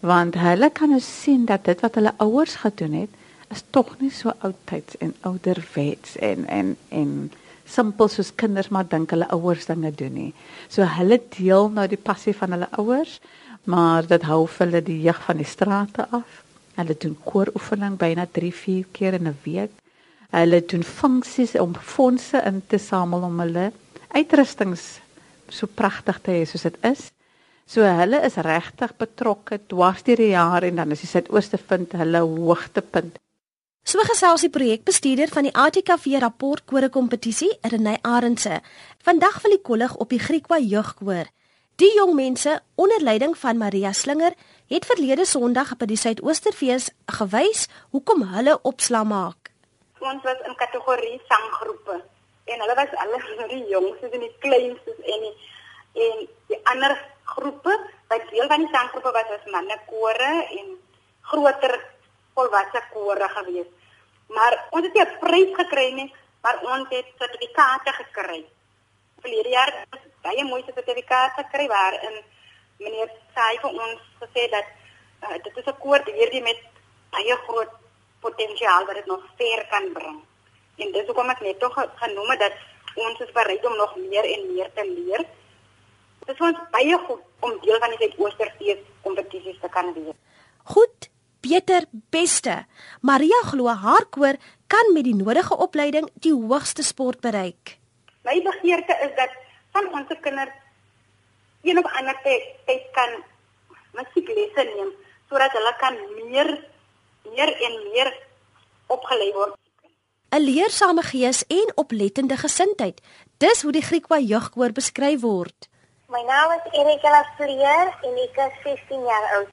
Want 0.00 0.34
hulle 0.34 0.70
kan 0.70 0.88
nou 0.88 1.00
sien 1.00 1.44
dat 1.44 1.64
dit 1.64 1.80
wat 1.80 1.94
hulle 1.94 2.14
ouers 2.16 2.54
gedoen 2.54 2.92
het, 2.92 3.10
is 3.48 3.64
tog 3.70 3.98
nie 3.98 4.10
so 4.10 4.32
oudtyds 4.38 4.96
en 4.98 5.14
ouderwets 5.20 6.16
en 6.16 6.46
en 6.46 6.76
en 6.88 7.32
simpel 7.64 8.08
soos 8.08 8.32
kinders 8.34 8.70
maar 8.70 8.88
dink 8.88 9.10
hulle 9.14 9.28
ouers 9.34 9.66
dinge 9.66 9.92
doen 9.96 10.14
nie. 10.14 10.32
So 10.68 10.86
hulle 10.98 11.20
deel 11.36 11.70
nou 11.70 11.86
die 11.88 12.00
passie 12.00 12.34
van 12.36 12.56
hulle 12.56 12.68
ouers, 12.78 13.20
maar 13.64 14.06
dit 14.06 14.22
hou 14.26 14.46
hulle 14.58 14.82
die 14.82 15.00
jeug 15.04 15.22
van 15.26 15.38
die 15.38 15.48
strate 15.48 16.06
af. 16.10 16.42
Hulle 16.76 16.96
doen 16.98 17.16
kooroefening 17.24 17.98
byna 18.00 18.26
3-4 18.26 18.90
keer 18.92 19.14
in 19.14 19.28
'n 19.28 19.38
week. 19.44 19.72
Hulle 20.32 20.60
doen 20.64 20.82
funksies 20.82 21.54
om 21.60 21.74
fondse 21.74 22.42
in 22.44 22.62
te 22.66 22.78
samel 22.78 23.22
om 23.22 23.40
hulle 23.40 23.72
uitrustings 24.08 25.00
so 25.48 25.66
pragtig 25.66 26.20
te 26.22 26.30
hê 26.30 26.44
soos 26.46 26.62
dit 26.62 26.78
is. 26.84 27.10
So 27.66 27.84
hulle 27.84 28.20
is 28.26 28.36
regtig 28.36 28.96
betrokke 28.98 29.58
dwars 29.68 30.02
deur 30.02 30.16
die 30.16 30.32
jaar 30.32 30.62
en 30.62 30.76
dan 30.76 30.90
is 30.92 31.04
die 31.04 31.10
Suidooste 31.10 31.58
vind 31.58 31.92
hulle 31.92 32.20
hoogtepunt. 32.20 33.18
So 33.82 33.98
gesels 34.06 34.44
die 34.44 34.50
projekbestuurder 34.54 35.30
van 35.34 35.48
die 35.48 35.54
ATKV 35.58 36.20
rapport 36.22 36.62
kore 36.70 36.86
kompetisie, 36.88 37.50
Renay 37.66 37.96
Arendse. 38.06 38.60
Vandag 39.02 39.40
wil 39.42 39.56
die 39.56 39.64
kollig 39.66 39.96
op 39.98 40.12
die 40.14 40.20
Griekwa 40.22 40.60
jeugkoor. 40.62 41.26
Die 41.82 41.90
jong 41.96 42.12
mense 42.14 42.60
onder 42.78 43.02
leiding 43.02 43.34
van 43.38 43.58
Maria 43.58 43.90
Slinger 43.92 44.36
het 44.70 44.86
verlede 44.86 45.26
Sondag 45.26 45.74
by 45.80 45.88
die 45.90 45.98
Suidoosterfees 45.98 46.92
gewys 47.18 47.66
hoekom 47.90 48.22
hulle 48.30 48.54
opsla 48.62 49.02
maak. 49.02 49.50
Ons 49.98 50.22
was 50.22 50.46
in 50.46 50.54
kategorie 50.62 51.18
sanggroepe 51.26 51.98
en 52.54 52.62
hulle 52.62 52.76
was 52.78 52.94
al 53.02 53.16
die 53.54 53.64
jongstes 53.72 54.14
en 54.14 54.22
die 54.22 54.34
kleinstes 54.46 55.08
en 55.16 55.26
die, 55.26 55.34
en 56.06 56.22
die 56.54 56.60
ander 56.70 56.94
groepe, 57.34 57.74
wat 58.14 58.30
deel 58.30 58.46
van 58.46 58.62
die 58.62 58.70
sanggroepe 58.70 59.10
was 59.18 59.34
as 59.40 59.50
manne 59.50 59.80
kore 59.90 60.32
en 60.46 60.76
groter 61.32 61.80
volwasse 62.34 62.82
kore 62.92 63.28
gewees. 63.28 63.70
Maar 64.28 64.68
ons 64.70 64.84
het 64.86 64.94
nie 64.94 65.04
'n 65.04 65.18
prys 65.20 65.54
gekry 65.60 65.92
nie, 65.92 66.14
maar 66.42 66.58
ons 66.62 66.88
het 66.88 67.06
sertifikate 67.18 67.92
gekry. 67.92 68.44
Verlede 69.20 69.48
jaar 69.48 69.72
het 69.90 70.06
baie 70.22 70.44
mooi 70.44 70.62
sertifikate 70.66 71.42
gekry 71.42 71.66
waarin 71.68 72.24
meneer 72.78 73.10
Sai 73.34 73.58
vir 73.58 73.70
ons 73.70 74.00
gesê 74.20 74.48
dat 74.50 74.66
uh, 75.22 75.38
dit 75.44 75.56
is 75.56 75.66
'n 75.66 75.78
koor 75.78 76.00
hierdie 76.04 76.42
met 76.42 76.60
baie 77.10 77.36
groot 77.46 77.72
potensiaal 78.20 78.86
wat 78.86 78.94
dit 78.94 79.06
nog 79.06 79.22
ver 79.36 79.66
kan 79.70 79.92
bring. 79.92 80.20
En 80.76 80.92
dis 80.92 81.06
hoekom 81.06 81.30
ek 81.30 81.40
net 81.40 81.58
tog 81.58 81.74
genoem 82.02 82.30
het 82.30 82.40
dat 82.40 82.54
ons 82.94 83.20
is 83.20 83.32
bereid 83.32 83.64
om 83.66 83.76
nog 83.76 83.96
meer 83.96 84.24
en 84.24 84.54
meer 84.54 84.70
te 84.74 84.84
leer. 84.96 85.24
Dit 86.18 86.34
is 86.34 86.40
ons 86.48 86.58
baie 86.70 86.98
goed 87.06 87.22
om 87.40 87.58
deel 87.60 87.78
van 87.78 87.90
die 87.90 87.98
Suid-Oosterfees 87.98 88.82
kompetisies 89.02 89.58
te 89.60 89.68
kan 89.68 89.92
wees. 89.94 90.18
Goed, 90.74 91.08
beter, 91.42 91.86
beste. 92.14 92.64
Maria 93.00 93.42
glo 93.50 93.68
haar 93.68 94.06
koor 94.14 94.38
kan 94.66 94.92
met 94.94 95.04
die 95.04 95.16
nodige 95.16 95.56
opleiding 95.56 96.08
die 96.24 96.32
hoogste 96.32 96.82
sport 96.82 97.20
bereik. 97.20 97.76
My 98.24 98.38
begeerte 98.42 98.96
is 99.06 99.14
dat 99.18 99.32
van 99.74 99.88
ons 99.92 100.12
kinders 100.22 100.54
een 101.62 101.78
of 101.78 101.88
ander 101.98 102.18
tyd 102.24 102.84
kan 102.96 103.18
musieklesse 103.98 104.64
neem 104.74 104.92
sodat 105.30 105.54
hulle 105.56 105.72
kan 105.80 105.98
meer 106.18 106.50
meer 107.32 107.50
en 107.66 107.74
meer 107.92 108.10
opgelei 108.88 109.30
word. 109.32 109.56
'n 110.32 110.40
Leersame 110.40 111.02
gees 111.02 111.44
en 111.46 111.72
oplettende 111.76 112.36
gesindheid. 112.36 113.00
Dis 113.38 113.62
hoe 113.62 113.72
die 113.72 113.82
Griekwa 113.88 114.18
jeugkoor 114.18 114.72
beskryf 114.72 115.20
word. 115.20 115.68
My 116.08 116.22
naam 116.28 116.52
is 116.56 116.64
Erika 116.80 117.24
Fleer 117.36 117.92
en 118.08 118.14
ek 118.26 118.38
is 118.46 118.54
16 118.64 119.04
jaar 119.10 119.26
oud. 119.36 119.50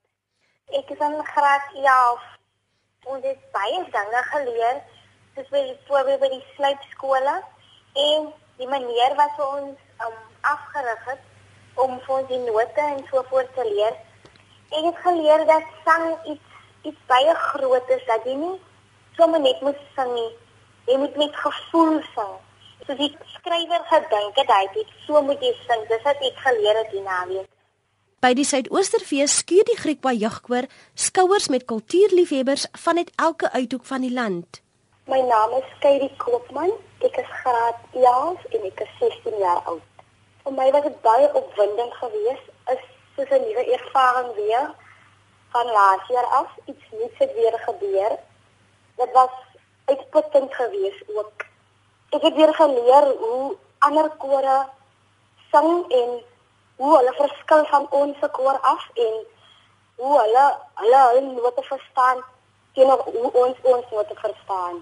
Ek 0.69 0.89
is 0.93 0.99
in 1.01 1.25
graad 1.25 1.61
11. 1.73 2.25
Ons 3.09 3.23
het 3.25 3.39
baie 3.51 3.79
dinge 3.93 4.19
geleer, 4.31 4.81
soos 5.33 5.47
by 5.49 5.63
voorbeeld 5.87 6.21
by 6.21 6.29
die 6.29 6.45
sluipskole 6.53 7.33
en 8.03 8.27
die 8.59 8.67
manier 8.69 9.15
wat 9.17 9.33
vir 9.39 9.47
ons 9.47 10.05
um, 10.05 10.19
afgerig 10.51 11.09
het 11.09 11.81
om 11.81 11.97
vir 12.05 12.15
ons 12.19 12.29
die 12.29 12.41
note 12.43 12.85
en 12.85 13.01
so 13.09 13.25
voort 13.31 13.49
te 13.57 13.65
leer. 13.65 13.97
Ek 14.69 14.91
het 14.91 15.01
geleer 15.07 15.47
dat 15.49 15.73
sang 15.87 16.07
iets 16.35 16.57
iets 16.85 17.01
baie 17.09 17.33
groot 17.49 17.89
is 17.97 18.05
dat 18.13 18.29
jy 18.29 18.37
nie 18.37 18.55
sommer 19.17 19.41
net 19.41 19.65
moet 19.65 19.81
sing 19.97 20.13
nie. 20.13 20.31
Jy 20.85 21.01
moet 21.01 21.17
met 21.17 21.45
gevoel 21.47 21.97
sing. 22.13 22.35
So 22.85 22.93
die 23.01 23.09
skrywer 23.39 23.89
gedink 23.89 24.37
het 24.43 24.53
hy 24.53 24.65
het 24.77 24.97
so 25.07 25.25
moet 25.25 25.41
jy 25.41 25.55
sing. 25.65 25.89
Dis 25.89 26.05
wat 26.05 26.29
ek 26.29 26.45
geleer 26.45 26.83
het 26.83 26.93
hier 26.93 27.09
naweek. 27.09 27.49
By 28.19 28.33
die 28.35 28.43
Suidoosterfees 28.43 29.37
skuur 29.39 29.63
die 29.63 29.77
Griekwa 29.79 30.11
jeugkoor 30.11 30.65
skouers 30.99 31.45
met 31.47 31.63
kultuurliefhebbers 31.71 32.65
vanuit 32.75 33.11
elke 33.15 33.47
uithoek 33.53 33.85
van 33.87 34.03
die 34.03 34.11
land. 34.11 34.59
My 35.07 35.21
naam 35.23 35.53
is 35.55 35.69
Katie 35.79 36.11
Koopman. 36.19 36.73
Ek 36.99 37.15
is 37.21 37.29
graad 37.37 37.77
11 37.95 38.43
en 38.57 38.65
ek 38.67 38.81
is 38.83 38.91
16 38.99 39.37
jaar 39.39 39.61
oud. 39.71 40.03
Vir 40.43 40.55
my 40.57 40.65
was 40.75 40.83
dit 40.89 40.97
baie 41.05 41.29
opwindend 41.31 41.95
geweest. 42.01 42.49
Is 42.73 42.83
soos 43.15 43.31
'n 43.37 43.45
nuwe 43.45 43.63
ervaring 43.77 44.33
weer 44.35 44.67
van 45.55 45.71
laas 45.77 46.11
jaar 46.11 46.27
af 46.41 46.49
iets 46.65 46.91
nuuts 46.91 47.23
het 47.23 47.33
weer 47.39 47.55
gebeur. 47.67 48.17
Dit 48.99 49.11
was 49.13 49.35
uitputtend 49.85 50.51
geweest 50.59 51.03
ook. 51.15 51.47
Ek 52.11 52.21
het 52.27 52.35
weer 52.35 52.53
geleer 52.53 53.07
hoe 53.23 53.55
ander 53.79 54.11
kore 54.17 54.59
sing 55.51 55.71
en 56.01 56.19
hoe 56.79 56.91
hulle 56.97 57.13
verskil 57.17 57.65
van 57.71 57.87
ons 58.01 58.27
koor 58.31 58.59
af 58.73 58.83
en 59.05 59.15
hoe 60.01 60.13
hulle 60.19 60.45
hulle 60.81 61.01
hulle 61.07 61.33
note 61.33 61.63
verstaan 61.71 62.21
teenoor 62.77 63.03
hoe 63.15 63.31
ons 63.43 63.57
ons 63.73 63.91
note 63.91 64.15
verstaan. 64.21 64.79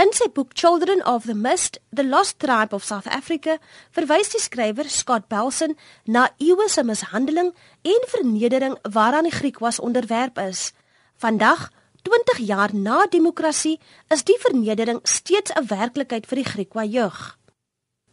In 0.00 0.12
sy 0.16 0.28
boek 0.32 0.54
Children 0.56 1.02
of 1.06 1.26
the 1.28 1.34
Mist: 1.34 1.80
The 1.90 2.04
Lost 2.04 2.38
Tribe 2.38 2.74
of 2.74 2.84
South 2.84 3.08
Africa, 3.18 3.58
verwys 3.92 4.30
die 4.32 4.40
skrywer 4.40 4.88
Scott 4.88 5.26
Belson 5.28 5.76
na 6.06 6.28
eeue 6.38 6.68
se 6.68 6.84
mishandeling 6.86 7.50
en 7.82 8.08
vernedering 8.14 8.78
waaraan 8.96 9.28
die 9.28 9.34
Griekwas 9.34 9.80
onderwerp 9.80 10.38
is. 10.38 10.70
Vandag, 11.18 11.68
20 12.08 12.40
jaar 12.46 12.74
na 12.74 13.04
demokrasie, 13.10 13.76
is 14.08 14.24
die 14.24 14.38
vernedering 14.46 15.02
steeds 15.02 15.52
'n 15.52 15.66
werklikheid 15.66 16.26
vir 16.26 16.42
die 16.42 16.50
Griekwa 16.52 16.84
jeug. 16.84 17.36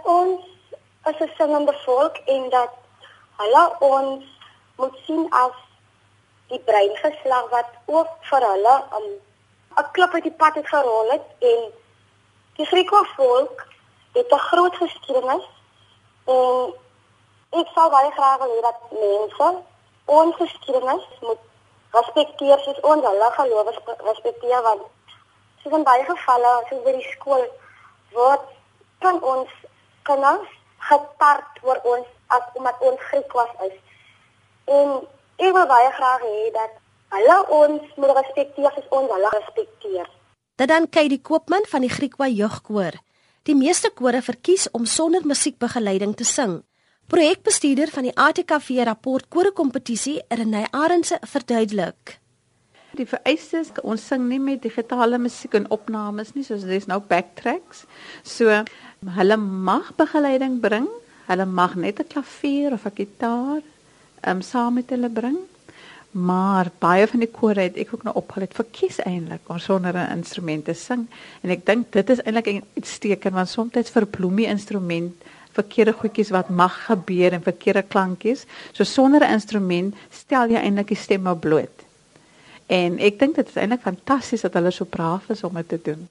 Ons 0.04 0.42
as 1.04 1.16
'n 1.20 1.32
singende 1.38 1.74
volk 1.86 2.18
en 2.26 2.50
dat 2.50 2.79
hulle 3.42 3.64
ons 3.80 4.26
moet 4.82 5.02
sien 5.06 5.26
as 5.44 5.58
die 6.52 6.62
breingeslag 6.70 7.50
wat 7.56 7.72
ook 7.86 8.12
vir 8.30 8.46
hulle 8.52 8.76
um, 9.00 9.10
'n 9.80 9.92
klop 9.96 10.14
uit 10.14 10.28
die 10.28 10.38
pad 10.42 10.56
het 10.60 10.68
gerol 10.68 11.12
het 11.12 11.26
en 11.52 11.60
die 12.58 12.66
Griekse 12.72 13.04
volk 13.16 13.66
het 14.18 14.34
'n 14.34 14.46
groot 14.50 14.76
geskiedenis 14.76 15.46
en 16.26 16.74
ek 17.62 17.68
sou 17.76 17.90
baie 17.90 18.12
graag 18.12 18.38
wil 18.42 18.56
hê 18.56 18.62
dat 18.62 18.80
mense 19.04 19.48
ons 20.06 20.36
geskiedenis 20.36 21.06
moet 21.22 21.42
respekteer 21.98 22.60
soos 22.60 22.80
ons 22.92 23.06
hulle 23.10 23.32
geloof 23.38 23.68
respekteer 24.10 24.62
want 24.62 24.84
soos 25.62 25.74
in 25.78 25.90
baie 25.92 26.06
gevalle 26.12 26.54
soos 26.70 26.84
by 26.84 26.94
die 26.98 27.10
skool 27.14 27.46
word 28.12 28.46
kan 29.00 29.24
ons 29.34 29.52
kinders 30.10 30.56
getart 30.90 31.64
oor 31.68 31.80
ons 31.94 32.08
as 32.36 32.46
omdat 32.60 32.82
ons 32.86 33.02
Griekwas 33.10 33.52
is. 33.68 33.76
En 34.70 34.96
ek 35.40 35.54
wil 35.56 35.68
baie 35.70 35.92
graag 35.98 36.24
hê 36.28 36.46
dat 36.56 36.78
hulle 37.16 37.38
ons 37.58 37.94
moet 37.98 38.16
respekteer 38.22 38.72
as 38.72 38.90
ons 38.94 39.12
hulle 39.14 39.34
respekteer. 39.36 40.08
Dit 40.60 40.70
dan 40.70 40.90
kyk 40.92 41.14
die 41.14 41.22
koopman 41.24 41.66
van 41.72 41.86
die 41.86 41.94
Griekwa 41.94 42.28
jeugkoor. 42.28 42.98
Die 43.48 43.56
meeste 43.56 43.90
kore 43.96 44.22
verkies 44.22 44.68
om 44.76 44.86
sonder 44.86 45.26
musiekbegeleiding 45.26 46.18
te 46.20 46.28
sing. 46.28 46.60
Projekbestuurder 47.10 47.90
van 47.90 48.06
die 48.06 48.14
ATKV 48.14 48.84
rapport 48.86 49.26
kore 49.34 49.50
kompetisie, 49.56 50.20
Renay 50.30 50.68
Arendse, 50.70 51.18
verduidelik. 51.26 52.20
Die 52.98 53.08
vereistes, 53.10 53.72
ons 53.82 54.04
sing 54.12 54.28
nie 54.30 54.38
met 54.42 54.62
digitale 54.62 55.18
musiek 55.22 55.56
en 55.58 55.66
opnames 55.74 56.36
nie, 56.36 56.44
soos 56.46 56.68
dis 56.70 56.86
nou 56.90 57.00
backtracks. 57.10 57.86
So 58.22 58.62
hulle 59.18 59.38
mag 59.40 59.94
begeleiding 59.98 60.60
bring, 60.62 60.90
Hulle 61.30 61.46
mag 61.46 61.76
net 61.76 62.00
'n 62.00 62.12
klavier 62.14 62.74
of 62.74 62.86
'n 62.86 62.96
gitaar 62.96 63.62
um, 64.28 64.42
saam 64.42 64.74
met 64.74 64.90
hulle 64.90 65.10
bring. 65.10 65.38
Maar 66.12 66.72
baie 66.80 67.08
van 67.08 67.20
die 67.20 67.32
kore 67.32 67.62
het 67.62 67.76
ek 67.78 67.94
ook 67.94 68.04
nou 68.04 68.16
opgeleid 68.18 68.54
vir 68.58 68.66
kies 68.72 68.98
eintlik 69.06 69.46
om 69.46 69.60
sonder 69.60 69.94
'n 69.94 70.18
instrument 70.18 70.66
te 70.66 70.74
sing 70.74 71.08
en 71.42 71.50
ek 71.50 71.66
dink 71.66 71.92
dit 71.92 72.10
is 72.10 72.22
eintlik 72.24 72.64
iets 72.74 72.98
teken 72.98 73.34
want 73.34 73.50
soms 73.50 73.90
vir 73.90 74.06
bloemie 74.06 74.48
instrument 74.48 75.14
verkeerde 75.54 75.94
goedjies 75.94 76.30
wat 76.30 76.50
mag 76.50 76.86
gebeur 76.86 77.34
en 77.34 77.42
verkeerde 77.42 77.84
klankies. 77.84 78.46
So 78.72 78.84
sonder 78.84 79.22
'n 79.22 79.34
instrument 79.34 79.96
stel 80.10 80.50
jy 80.50 80.58
eintlik 80.58 80.88
die 80.88 80.98
stemme 80.98 81.36
bloot. 81.36 81.86
En 82.68 83.00
ek 83.00 83.20
dink 83.20 83.36
dit 83.36 83.48
is 83.48 83.56
eintlik 83.56 83.82
fantasties 83.82 84.42
dat 84.42 84.54
hulle 84.54 84.72
so 84.72 84.86
braaf 84.86 85.30
is 85.30 85.44
om 85.44 85.54
dit 85.54 85.70
te 85.70 85.80
doen. 85.84 86.10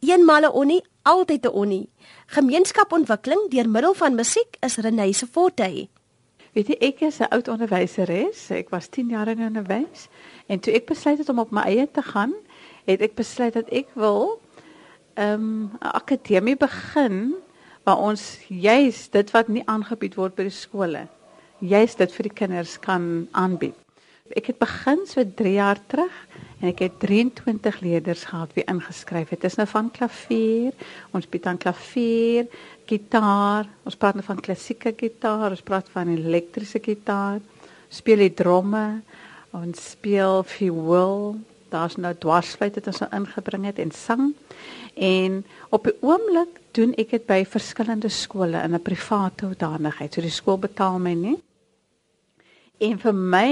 Eenmal 0.00 0.42
'n 0.42 0.52
onnie, 0.52 0.84
altyd 1.02 1.44
'n 1.44 1.52
onnie. 1.52 1.90
Gemeenskapontwikkeling 2.26 3.50
deur 3.50 3.68
middel 3.68 3.94
van 3.94 4.14
musiek 4.14 4.56
is 4.60 4.76
Renée 4.76 5.12
se 5.12 5.26
forte. 5.26 5.88
Weet 6.52 6.66
jy, 6.66 6.76
ek 6.80 7.00
is 7.00 7.18
'n 7.18 7.28
oud 7.30 7.48
onderwyseres. 7.48 8.50
Ek 8.50 8.68
was 8.68 8.88
10 8.88 9.08
jaar 9.08 9.28
in 9.28 9.42
onderwys 9.42 10.08
en 10.46 10.60
toe 10.60 10.72
ek 10.72 10.86
besluit 10.86 11.18
het 11.18 11.28
om 11.28 11.38
op 11.38 11.50
my 11.50 11.62
eie 11.62 11.88
te 11.90 12.02
gaan, 12.02 12.32
het 12.84 13.00
ek 13.00 13.14
besluit 13.14 13.52
dat 13.52 13.68
ek 13.68 13.86
wil 13.94 14.40
ehm 15.14 15.32
um, 15.32 15.70
'n 15.82 15.94
akademie 15.94 16.56
begin 16.56 17.34
waar 17.82 17.98
ons 17.98 18.38
juis 18.48 19.10
dit 19.10 19.30
wat 19.30 19.48
nie 19.48 19.66
aangebied 19.66 20.14
word 20.14 20.34
by 20.34 20.42
die 20.42 20.50
skole, 20.50 21.08
juis 21.58 21.94
dit 21.96 22.12
vir 22.12 22.22
die 22.22 22.34
kinders 22.34 22.78
kan 22.80 23.28
aanbied. 23.32 23.74
Ek 24.36 24.46
het 24.46 24.58
begin 24.58 25.06
so 25.06 25.24
3 25.24 25.52
jaar 25.52 25.78
terug 25.86 26.12
en 26.58 26.68
ek 26.72 26.82
het 26.82 26.96
23 27.02 27.80
leerders 27.80 28.24
gehad 28.30 28.54
wie 28.56 28.64
ingeskryf 28.66 29.30
het. 29.30 29.42
Dit 29.42 29.50
is 29.50 29.58
nou 29.60 29.68
van 29.70 29.90
klavier, 29.94 30.74
ons 31.14 31.28
bied 31.30 31.44
dan 31.46 31.60
klavier, 31.60 32.48
gitaar, 32.88 33.68
ons 33.86 33.98
praat 33.98 34.18
nou 34.18 34.24
van 34.26 34.40
klassieke 34.42 34.94
gitaar, 34.96 35.52
ons 35.54 35.62
praat 35.62 35.88
van 35.94 36.10
elektriese 36.10 36.82
gitaar, 36.82 37.38
speel 37.88 38.24
die 38.26 38.34
dromme, 38.34 39.00
ons 39.56 39.90
speel 39.94 40.42
viool, 40.44 41.36
daar's 41.72 41.98
nou 42.00 42.14
dwarsfluit 42.16 42.78
wat 42.78 42.90
ons 42.90 43.02
nou 43.04 43.10
ingebring 43.20 43.66
het 43.68 43.78
en 43.82 43.92
sang. 43.94 44.30
En 44.98 45.42
op 45.74 45.84
die 45.86 45.94
oomblik 46.02 46.58
doen 46.76 46.94
ek 46.98 47.12
dit 47.16 47.26
by 47.28 47.42
verskillende 47.48 48.10
skole 48.12 48.58
in 48.62 48.74
'n 48.74 48.82
private 48.82 49.46
hoedanigheid. 49.46 50.14
So 50.14 50.20
die 50.20 50.30
skool 50.30 50.58
betaal 50.58 50.98
my 50.98 51.14
nie. 51.14 51.38
En 52.78 52.98
vir 52.98 53.14
my 53.14 53.50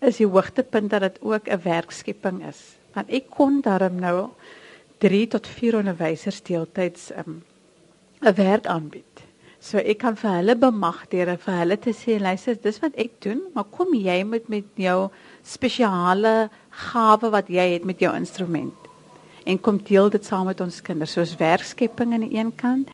is 0.00 0.20
die 0.20 0.26
hoogtepunt 0.26 0.90
dat 0.90 1.00
dit 1.00 1.18
ook 1.20 1.48
'n 1.48 1.62
werkskepping 1.62 2.46
is. 2.46 2.78
Want 2.94 3.10
ek 3.10 3.30
kon 3.30 3.60
daarom 3.60 3.98
nou 4.00 4.28
3 4.98 5.26
tot 5.28 5.46
4 5.46 5.76
onderwysers 5.76 6.42
deeltyds 6.42 7.10
um, 7.10 7.42
'n 8.20 8.34
werk 8.34 8.66
aanbied. 8.66 9.26
So 9.60 9.78
ek 9.78 9.98
kan 9.98 10.16
vir 10.16 10.30
hulle 10.30 10.56
bemagtig 10.56 11.40
vir 11.40 11.54
hulle 11.58 11.78
te 11.78 11.92
sê 11.92 12.20
luister, 12.20 12.56
dis 12.62 12.78
wat 12.80 12.94
ek 12.94 13.10
doen, 13.18 13.40
maar 13.54 13.64
kom 13.64 13.94
jy 13.94 14.22
met 14.24 14.48
met 14.48 14.64
jou 14.74 15.10
spesiale 15.42 16.50
gawe 16.70 17.30
wat 17.30 17.48
jy 17.48 17.72
het 17.72 17.84
met 17.84 17.98
jou 17.98 18.14
instrument 18.14 18.88
en 19.48 19.60
kom 19.60 19.80
deel 19.82 20.10
dit 20.12 20.24
saam 20.24 20.48
met 20.50 20.60
ons 20.60 20.80
kinders 20.84 21.14
soos 21.16 21.36
werkskepping 21.40 22.12
aan 22.12 22.26
die 22.26 22.36
een 22.36 22.50
kant. 22.54 22.90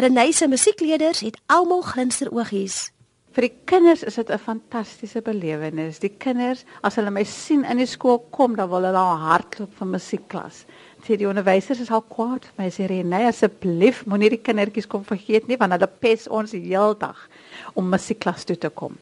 Renée 0.00 0.32
se 0.32 0.48
musiekleerders 0.48 1.20
het 1.26 1.36
almal 1.46 1.82
glinsteroogies. 1.82 2.88
Vir 3.38 3.44
die 3.46 3.66
kinders 3.70 4.00
is 4.02 4.16
dit 4.18 4.30
'n 4.34 4.38
fantastiese 4.42 5.20
belewenis. 5.22 6.00
Die 6.02 6.10
kinders, 6.10 6.64
as 6.82 6.96
hulle 6.96 7.10
my 7.14 7.22
sien 7.22 7.62
in 7.64 7.78
die 7.78 7.86
skool 7.86 8.18
kom, 8.34 8.56
dan 8.56 8.68
wil 8.68 8.82
hulle 8.82 8.98
hardloop 8.98 9.76
vir 9.78 9.86
musiekklas. 9.86 10.64
Sê 11.06 11.16
die 11.16 11.28
onderwysers 11.28 11.78
is 11.84 11.90
al 11.90 12.02
kwaad 12.02 12.48
vir 12.48 12.56
my 12.58 12.66
sê 12.68 12.88
Renée, 12.90 13.28
asseblief 13.28 14.06
moenie 14.06 14.30
die 14.30 14.42
kindertjies 14.42 14.88
kom 14.88 15.04
vergeet 15.04 15.46
nie 15.46 15.56
want 15.56 15.72
hulle 15.72 15.86
pes 15.86 16.26
ons 16.26 16.50
die 16.50 16.64
hele 16.66 16.96
dag 16.98 17.28
om 17.74 17.88
musiekklas 17.88 18.44
toe 18.44 18.56
te 18.56 18.70
kom. 18.70 18.98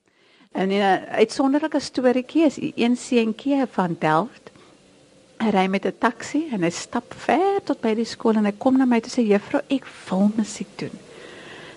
En 0.52 0.68
'n 0.68 1.06
uitsonderlike 1.16 1.80
storieetjie 1.80 2.44
is 2.44 2.58
een 2.60 2.96
seentjie 2.96 3.64
van 3.66 3.96
Delft. 3.98 4.50
Hy 5.40 5.48
ry 5.48 5.66
met 5.66 5.86
'n 5.86 5.96
taxi 5.98 6.50
en 6.52 6.62
hy 6.62 6.70
stap 6.70 7.14
ver 7.14 7.64
tot 7.64 7.80
by 7.80 7.94
die 7.94 8.04
skool 8.04 8.36
en 8.36 8.44
hy 8.44 8.52
kom 8.52 8.76
na 8.76 8.84
my 8.84 9.00
toe 9.00 9.10
sê 9.10 9.26
juffrou, 9.26 9.62
ek 9.70 9.86
wil 10.10 10.30
musiek 10.36 10.68
doen. 10.76 11.05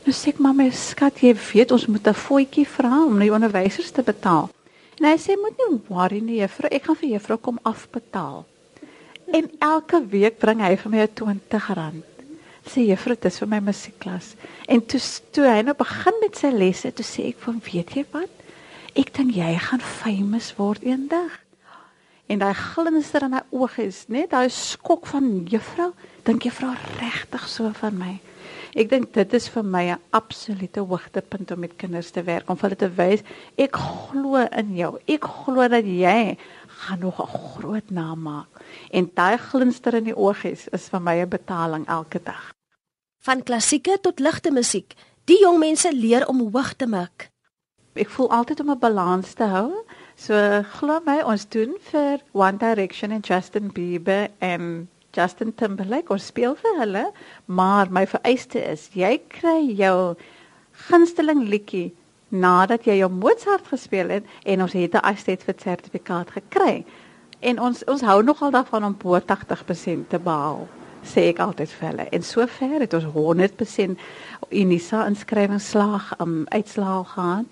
Nou 0.10 0.16
sê 0.18 0.32
ek 0.34 0.40
maar 0.42 0.56
my 0.58 0.72
skat, 0.74 1.20
jy 1.22 1.36
weet 1.38 1.70
ons 1.70 1.84
moet 1.86 2.08
'n 2.10 2.18
voetjie 2.18 2.66
vra 2.66 3.04
om 3.06 3.20
die 3.22 3.30
onderwysers 3.30 3.92
te 3.94 4.02
betaal. 4.02 4.50
En 4.98 5.06
hy 5.06 5.18
sê 5.22 5.36
moet 5.38 5.54
nie 5.60 5.82
worry 5.88 6.20
nie 6.20 6.40
juffrou, 6.42 6.66
ek 6.72 6.86
gaan 6.86 6.96
vir 6.96 7.10
juffrou 7.10 7.38
kom 7.38 7.60
afbetaal. 7.62 8.44
En 9.32 9.52
elke 9.60 10.02
week 10.10 10.40
bring 10.40 10.62
hy 10.62 10.76
vir 10.78 10.92
my 10.92 10.98
'n 10.98 11.14
20 11.14 11.68
rand. 11.76 12.06
Sê 12.66 12.90
juffrou, 12.90 13.14
dit 13.14 13.26
is 13.26 13.38
vir 13.38 13.48
my 13.48 13.60
musiekklas. 13.60 14.34
En 14.68 14.82
toe 14.82 15.00
toe 15.32 15.46
hy 15.46 15.62
nou 15.62 15.76
begin 15.76 16.14
met 16.22 16.36
sy 16.36 16.50
lesse, 16.50 16.92
toe 16.92 17.06
sê 17.06 17.28
ek 17.28 17.38
van 17.46 17.62
weet 17.62 17.94
jy 17.94 18.06
wat? 18.12 18.34
Ek 18.96 19.14
dink 19.14 19.36
jy 19.36 19.60
gaan 19.60 19.80
famous 19.80 20.56
word 20.58 20.82
eendag. 20.82 21.38
En 22.28 22.40
daai 22.40 22.56
glinster 22.56 23.22
in 23.22 23.30
my 23.30 23.42
oë 23.52 23.86
is 23.86 24.06
net 24.08 24.32
daai 24.32 24.50
skok 24.50 25.06
van 25.06 25.46
juffrou, 25.46 25.94
dink 26.24 26.44
juffrou 26.44 26.74
regtig 27.00 27.48
so 27.48 27.70
van 27.74 27.98
my. 27.98 28.20
Ek 28.76 28.90
dink 28.90 29.14
dit 29.14 29.34
is 29.34 29.48
vir 29.50 29.64
my 29.64 29.84
'n 29.92 30.02
absolute 30.12 30.80
hoogtepunt 30.80 31.52
om 31.52 31.60
met 31.60 31.76
kinders 31.76 32.12
te 32.12 32.24
werk, 32.24 32.50
om 32.50 32.58
hulle 32.62 32.76
te 32.76 32.90
wys 32.90 33.24
ek 33.58 33.76
glo 33.76 34.36
in 34.38 34.76
jou. 34.76 35.00
Ek 35.08 35.24
glo 35.24 35.68
dat 35.68 35.86
jy 35.86 36.38
gaan 36.68 37.00
nog 37.00 37.20
'n 37.20 37.28
groot 37.28 37.90
naam 37.92 38.22
maak. 38.22 38.50
En 38.92 39.12
daai 39.14 39.38
glinster 39.38 39.94
in 39.94 40.04
die 40.04 40.16
oë 40.18 40.46
is, 40.52 40.68
is 40.68 40.90
vir 40.90 41.02
my 41.02 41.22
'n 41.22 41.30
betaling 41.30 41.88
elke 41.88 42.20
dag. 42.24 42.54
Van 43.22 43.44
klassieke 43.44 43.98
tot 44.02 44.20
ligte 44.20 44.52
musiek, 44.52 44.96
die 45.26 45.40
jong 45.42 45.60
mense 45.60 45.92
leer 45.94 46.28
om 46.28 46.52
hoog 46.52 46.74
te 46.74 46.88
mik 46.88 47.30
ek 48.00 48.12
voel 48.16 48.30
altyd 48.32 48.60
om 48.64 48.72
'n 48.72 48.80
balans 48.80 49.34
te 49.34 49.44
hou. 49.44 49.84
So 50.16 50.36
glo 50.80 51.00
my 51.06 51.22
ons 51.22 51.46
doen 51.50 51.76
vir 51.92 52.20
One 52.32 52.58
Direction 52.58 53.12
en 53.12 53.22
Justin 53.22 53.72
Bieber 53.72 54.30
en 54.40 54.90
Justin 55.20 55.52
Timberlake 55.56 56.14
ons 56.14 56.30
speel 56.32 56.56
vir 56.56 56.80
hulle, 56.80 57.06
maar 57.46 57.92
my 57.92 58.06
vereiste 58.08 58.62
is 58.64 58.88
jy 58.96 59.18
kry 59.28 59.60
jou 59.76 60.16
gunsteling 60.88 61.44
liedjie 61.52 61.90
nadat 62.30 62.86
jy 62.88 63.00
jou 63.02 63.10
Mozart 63.12 63.68
gespeel 63.68 64.14
het 64.20 64.26
en 64.46 64.64
ons 64.64 64.74
het 64.74 64.96
'n 64.96 65.04
Astet 65.12 65.44
vir 65.44 65.56
sertifikaat 65.58 66.32
gekry. 66.32 66.86
En 67.42 67.60
ons 67.60 67.84
ons 67.86 68.02
hou 68.02 68.24
nogal 68.24 68.52
daarvan 68.52 68.86
om 68.86 68.98
bo 68.98 69.20
80% 69.20 70.10
te 70.10 70.20
behaal 70.20 70.68
sê 71.04 71.30
ek 71.30 71.40
altyd 71.40 71.72
vir 71.72 71.88
hulle. 71.88 72.06
En 72.12 72.24
sover 72.24 72.80
het 72.84 72.94
ons 72.94 73.08
100% 73.14 74.00
Unisa 74.50 75.06
inskrywingsslag 75.08 76.14
um 76.20 76.46
uitslaag 76.50 77.14
gehad. 77.14 77.46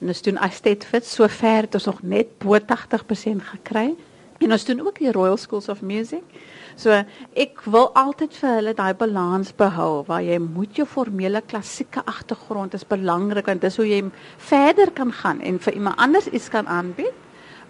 En 0.00 0.08
ons 0.08 0.22
doen 0.22 0.38
Astet 0.38 0.84
Fit 0.84 1.06
sover 1.06 1.66
het 1.66 1.74
ons 1.74 1.84
nog 1.90 2.02
net 2.02 2.38
bo 2.38 2.58
80% 2.58 3.42
gekry. 3.54 3.94
En 4.42 4.52
ons 4.52 4.64
doen 4.64 4.80
ook 4.82 4.98
die 4.98 5.12
Royal 5.12 5.36
Schools 5.36 5.68
of 5.68 5.82
Music. 5.86 6.22
So 6.74 6.90
ek 7.38 7.60
wil 7.70 7.90
altyd 7.98 8.34
vir 8.40 8.54
hulle 8.56 8.72
daai 8.74 8.94
balans 8.98 9.52
behou 9.54 10.02
waar 10.08 10.22
jy 10.24 10.38
moet 10.42 10.78
jou 10.80 10.86
formele 10.88 11.42
klassieke 11.46 12.02
agtergrond 12.10 12.74
is 12.74 12.86
belangrik 12.88 13.46
want 13.46 13.62
dis 13.62 13.76
hoe 13.78 13.86
jy 13.86 14.00
verder 14.50 14.90
kan 14.96 15.12
gaan 15.12 15.42
en 15.44 15.60
vir 15.62 15.76
iemand 15.78 16.00
anders 16.02 16.26
iets 16.32 16.48
kan 16.50 16.66
aanbied. 16.66 17.14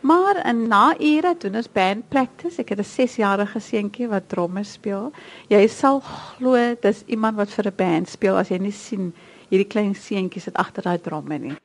Maar 0.02 0.40
in 0.48 0.64
na 0.68 0.94
ure 0.98 1.34
doen 1.38 1.60
ons 1.60 1.68
band 1.70 2.08
practice. 2.08 2.58
Ek 2.58 2.72
het 2.74 2.78
'n 2.78 2.84
6-jarige 2.84 3.60
seentjie 3.60 4.08
wat 4.08 4.28
tromme 4.28 4.64
speel. 4.64 5.12
Jy 5.48 5.66
sal 5.68 6.00
glo 6.00 6.74
dis 6.80 7.02
iemand 7.06 7.36
wat 7.36 7.50
vir 7.50 7.66
'n 7.66 7.76
band 7.76 8.08
speel 8.08 8.36
as 8.36 8.48
jy 8.48 8.58
nie 8.58 8.72
sien 8.72 9.12
hierdie 9.50 9.68
klein 9.68 9.94
seentjie 9.94 10.40
sit 10.40 10.56
agter 10.56 10.82
daai 10.82 10.98
tromme 10.98 11.38
nie. 11.38 11.56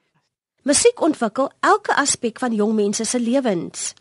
Musiek 0.63 1.01
ontwikkel 1.01 1.49
elke 1.61 1.95
aspek 1.95 2.39
van 2.39 2.53
jong 2.53 2.75
mense 2.75 3.05
se 3.05 3.19
lewens. 3.19 3.93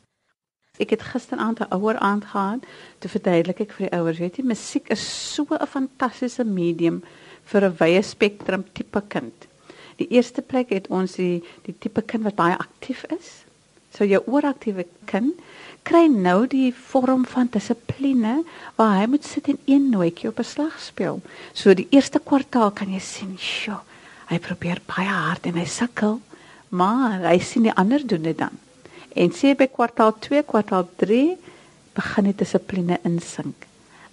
Ek 0.79 0.91
het 0.91 1.03
gisteraand 1.03 1.61
'n 1.61 1.73
ouer 1.75 1.99
aand 1.99 2.25
gehad 2.25 2.61
te 2.99 3.09
verduidelik 3.09 3.61
ek 3.61 3.73
vir 3.73 3.89
die 3.89 3.99
ouers, 3.99 4.19
weet 4.19 4.37
jy, 4.37 4.45
musiek 4.45 4.89
is 4.91 5.35
so 5.35 5.47
'n 5.51 5.67
fantastiese 5.67 6.45
medium 6.45 7.03
vir 7.45 7.65
'n 7.65 7.77
wye 7.79 8.03
spektrum 8.03 8.65
tipe 8.73 9.03
kind. 9.09 9.47
Die 9.97 10.09
eerste 10.11 10.43
plek 10.43 10.71
het 10.71 10.89
ons 10.89 11.12
die 11.15 11.43
die 11.65 11.75
tipe 11.79 12.03
kind 12.03 12.25
wat 12.25 12.35
baie 12.35 12.59
aktief 12.59 13.05
is 13.05 13.47
So 13.97 14.05
jou 14.05 14.21
ooraktiewe 14.29 14.85
kind 15.09 15.39
kry 15.87 16.05
nou 16.11 16.45
die 16.51 16.69
vorm 16.75 17.23
van 17.31 17.49
dissipline 17.53 18.43
waar 18.77 18.99
hy 18.99 19.07
moet 19.09 19.25
sit 19.25 19.49
en 19.49 19.59
een 19.65 19.89
nootjie 19.93 20.29
op 20.29 20.41
'n 20.43 20.45
slag 20.45 20.77
speel. 20.83 21.23
So 21.55 21.75
die 21.75 21.89
eerste 21.91 22.19
kwartaal 22.19 22.71
kan 22.71 22.93
jy 22.93 23.01
sien, 23.01 23.39
sjoe, 23.39 23.81
hy 24.29 24.39
probeer 24.39 24.83
baie 24.87 25.09
hard 25.09 25.47
en 25.47 25.55
hy 25.55 25.65
sukkel, 25.65 26.21
maar 26.69 27.21
hy 27.25 27.39
sien 27.39 27.62
die 27.62 27.73
ander 27.73 28.07
doen 28.07 28.23
dit 28.23 28.39
dan. 28.39 28.59
En 29.17 29.33
sê 29.33 29.55
by 29.57 29.69
kwartaal 29.73 30.13
2, 30.21 30.43
kwartaal 30.45 30.85
3 31.01 31.23
begin 31.97 32.29
die 32.29 32.37
dissipline 32.37 32.99
insink. 33.09 33.65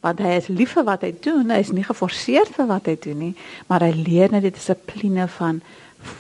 Want 0.04 0.20
hy 0.24 0.38
is 0.40 0.48
lief 0.52 0.76
vir 0.78 0.88
wat 0.88 1.04
hy 1.04 1.12
doen, 1.24 1.52
hy 1.52 1.60
is 1.64 1.72
nie 1.76 1.84
geforseer 1.84 2.48
vir 2.56 2.68
wat 2.72 2.88
hy 2.88 2.96
doen 3.04 3.20
nie, 3.20 3.34
maar 3.68 3.84
hy 3.84 3.92
leer 3.96 4.32
net 4.32 4.48
die 4.48 4.56
dissipline 4.56 5.28
van 5.38 5.62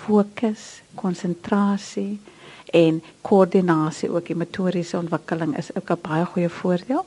fokus, 0.04 0.82
konsentrasie, 1.00 2.19
en 2.74 3.02
koördinasie 3.22 4.10
ook 4.10 4.32
die 4.32 4.38
motoriese 4.38 4.98
ontwikkeling 4.98 5.58
is 5.58 5.69
ook 5.76 5.91
'n 5.91 6.02
baie 6.02 6.26
goeie 6.26 6.50
voordeel. 6.50 7.06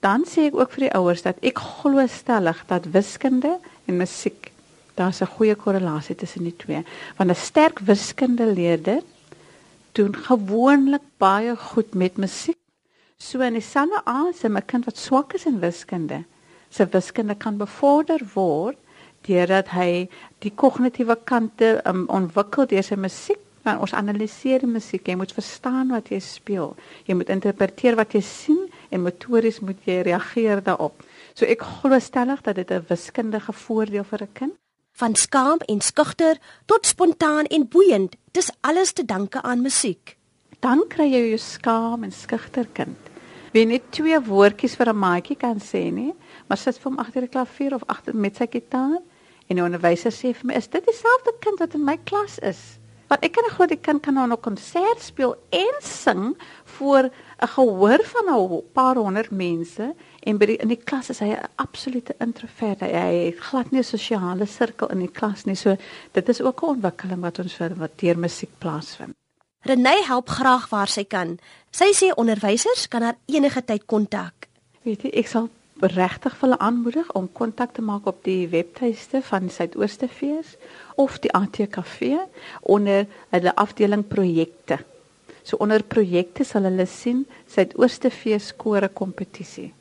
Dan 0.00 0.24
sê 0.26 0.46
ek 0.48 0.54
ook 0.54 0.70
vir 0.72 0.84
die 0.84 0.94
ouers 0.94 1.22
dat 1.22 1.36
ek 1.40 1.58
glo 1.58 2.06
stellig 2.06 2.64
dat 2.66 2.90
wiskunde 2.90 3.58
en 3.86 3.96
musiek 3.96 4.50
daar's 4.94 5.20
'n 5.20 5.34
goeie 5.36 5.54
korrelasie 5.54 6.16
tussen 6.16 6.42
die 6.42 6.56
twee. 6.56 6.84
Want 7.16 7.30
'n 7.30 7.34
sterk 7.34 7.78
wiskundeleerder 7.78 9.02
doen 9.94 10.14
gewoonlik 10.16 11.02
baie 11.22 11.56
goed 11.56 11.94
met 11.94 12.16
musiek. 12.16 12.58
So 13.16 13.40
in 13.40 13.56
dieselfde 13.56 14.02
asem 14.04 14.56
'n 14.56 14.66
kind 14.66 14.84
wat 14.84 14.98
swak 14.98 15.34
is 15.34 15.46
in 15.46 15.60
wiskunde, 15.60 16.24
sy 16.70 16.86
wiskunde 16.90 17.34
kan 17.34 17.56
bevorder 17.56 18.20
word 18.34 18.78
deurdat 19.26 19.68
hy 19.68 20.08
die 20.38 20.52
kognitiewe 20.52 21.16
kante 21.24 21.80
um, 21.86 22.04
ontwikkel 22.08 22.66
deur 22.66 22.82
sy 22.82 22.96
musiek 22.96 23.40
Want 23.64 23.80
ons 23.80 23.94
analiseer 23.96 24.60
die 24.60 24.68
musiek. 24.68 25.06
Jy 25.08 25.16
moet 25.16 25.32
verstaan 25.32 25.92
wat 25.94 26.10
jy 26.12 26.18
speel. 26.20 26.74
Jy 27.08 27.16
moet 27.16 27.30
interpreteer 27.32 27.96
wat 27.96 28.12
jy 28.12 28.20
sien 28.20 28.60
en 28.92 29.06
motories 29.06 29.62
moet 29.64 29.80
jy 29.88 30.02
reageer 30.04 30.60
daarop. 30.66 31.00
So 31.32 31.48
ek 31.48 31.64
glo 31.64 31.98
stellig 31.98 32.42
dat 32.44 32.60
dit 32.60 32.70
'n 32.70 32.84
wiskundige 32.88 33.52
voordeel 33.52 34.04
vir 34.04 34.22
'n 34.22 34.32
kind. 34.32 34.54
Van 34.94 35.14
skaam 35.14 35.58
en 35.66 35.80
skugter 35.80 36.38
tot 36.66 36.86
spontaan 36.86 37.44
en 37.50 37.68
boeiend, 37.68 38.14
dis 38.32 38.50
alles 38.60 38.92
te 38.92 39.04
danke 39.04 39.42
aan 39.42 39.62
musiek. 39.62 40.16
Dan 40.60 40.86
kry 40.88 41.10
jy 41.10 41.24
jou 41.34 41.40
skaam 41.42 42.06
en 42.06 42.12
skugter 42.14 42.68
kind 42.72 43.10
wie 43.54 43.66
net 43.70 43.84
twee 43.94 44.18
woordjies 44.26 44.74
vir 44.74 44.90
'n 44.90 44.98
maatjie 44.98 45.36
kan 45.38 45.60
sê 45.62 45.90
nie, 45.92 46.12
maar 46.48 46.58
sit 46.58 46.78
vir 46.78 46.90
hom 46.90 46.98
agter 46.98 47.20
die 47.22 47.30
klavier 47.30 47.74
of 47.74 47.84
agter 47.86 48.14
met 48.14 48.36
sy 48.36 48.46
gitaar 48.50 48.98
en 49.48 49.56
die 49.56 49.62
onderwyser 49.62 50.10
sê 50.10 50.34
vir 50.34 50.46
my, 50.46 50.54
"Is 50.54 50.66
dit 50.68 50.84
dieselfde 50.84 51.32
kind 51.40 51.58
wat 51.60 51.74
in 51.74 51.84
my 51.84 51.96
klas 52.04 52.38
is?" 52.38 52.78
Want 53.08 53.24
ek 53.26 53.32
kan 53.36 53.50
glo 53.52 53.66
die 53.66 53.80
kind 53.80 54.02
kan 54.02 54.14
nou 54.14 54.26
'n 54.26 54.40
konsert 54.40 55.00
speel 55.00 55.36
en 55.50 55.74
sing 55.80 56.36
voor 56.76 57.10
'n 57.42 57.48
gehoor 57.56 58.00
van 58.02 58.24
'n 58.28 58.62
paar 58.72 58.96
honderd 58.96 59.30
mense 59.30 59.94
en 60.22 60.38
by 60.38 60.46
die, 60.46 60.56
in 60.56 60.68
die 60.68 60.82
klas 60.84 61.10
is 61.10 61.18
hy 61.18 61.32
'n 61.34 61.48
absolute 61.56 62.14
introvert. 62.18 62.80
Hy, 62.80 62.92
hy 62.92 63.14
het 63.26 63.38
glad 63.38 63.70
nie 63.70 63.80
'n 63.80 63.84
sosiale 63.84 64.46
sirkel 64.46 64.88
in 64.90 64.98
die 64.98 65.12
klas 65.12 65.44
nie. 65.44 65.54
So 65.54 65.76
dit 66.12 66.28
is 66.28 66.40
ook 66.40 66.62
'n 66.62 66.66
ontwikkeling 66.66 67.20
wat 67.20 67.38
ons 67.38 67.54
vir 67.54 67.74
wat 67.76 67.98
deur 67.98 68.18
musiek 68.18 68.50
plaasvind. 68.58 69.14
Renée 69.62 70.04
help 70.06 70.28
graag 70.28 70.68
waar 70.68 70.88
sy 70.88 71.04
kan. 71.04 71.38
Sy 71.70 71.92
sê 71.92 72.14
onderwysers 72.14 72.88
kan 72.88 73.02
haar 73.02 73.16
enige 73.26 73.64
tyd 73.64 73.86
kontak. 73.86 74.48
Weet 74.82 75.02
jy, 75.02 75.10
ek 75.10 75.26
sal 75.26 75.48
regtig 75.80 76.36
vir 76.36 76.46
hulle 76.46 76.58
aanmoedig 76.62 77.12
om 77.18 77.28
kontak 77.32 77.72
te 77.74 77.82
maak 77.82 78.06
op 78.06 78.24
die 78.24 78.48
webtuiste 78.48 79.22
van 79.22 79.50
Suidoostefees 79.50 80.56
of 80.96 81.18
die 81.18 81.32
ATKV 81.34 82.14
onder 82.62 83.06
hulle 83.30 83.54
afdeling 83.56 84.06
projekte. 84.08 84.78
So 85.42 85.56
onder 85.56 85.82
projekte 85.82 86.44
sal 86.44 86.68
hulle 86.70 86.86
sien 86.86 87.26
Suidoostefees 87.46 88.52
skore 88.54 88.88
kompetisie. 88.88 89.72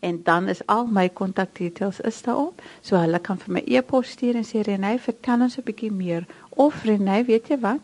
En 0.00 0.20
dan 0.22 0.48
is 0.48 0.66
al 0.66 0.86
my 0.86 1.08
kontakdetails 1.08 2.00
is 2.00 2.22
daarop. 2.22 2.60
So 2.82 2.98
hulle 3.00 3.18
kan 3.18 3.38
vir 3.38 3.54
my 3.54 3.62
e-pos 3.66 4.12
stuur 4.12 4.36
en 4.36 4.44
sê 4.44 4.62
Renée, 4.66 4.98
vertel 4.98 5.42
ons 5.42 5.58
'n 5.58 5.64
bietjie 5.64 5.90
meer 5.90 6.26
of 6.50 6.84
Renée, 6.84 7.24
weet 7.24 7.48
jy 7.48 7.58
wat? 7.60 7.80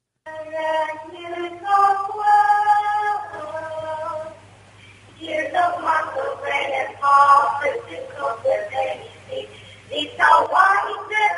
It's 10.02 10.18
a 10.18 11.29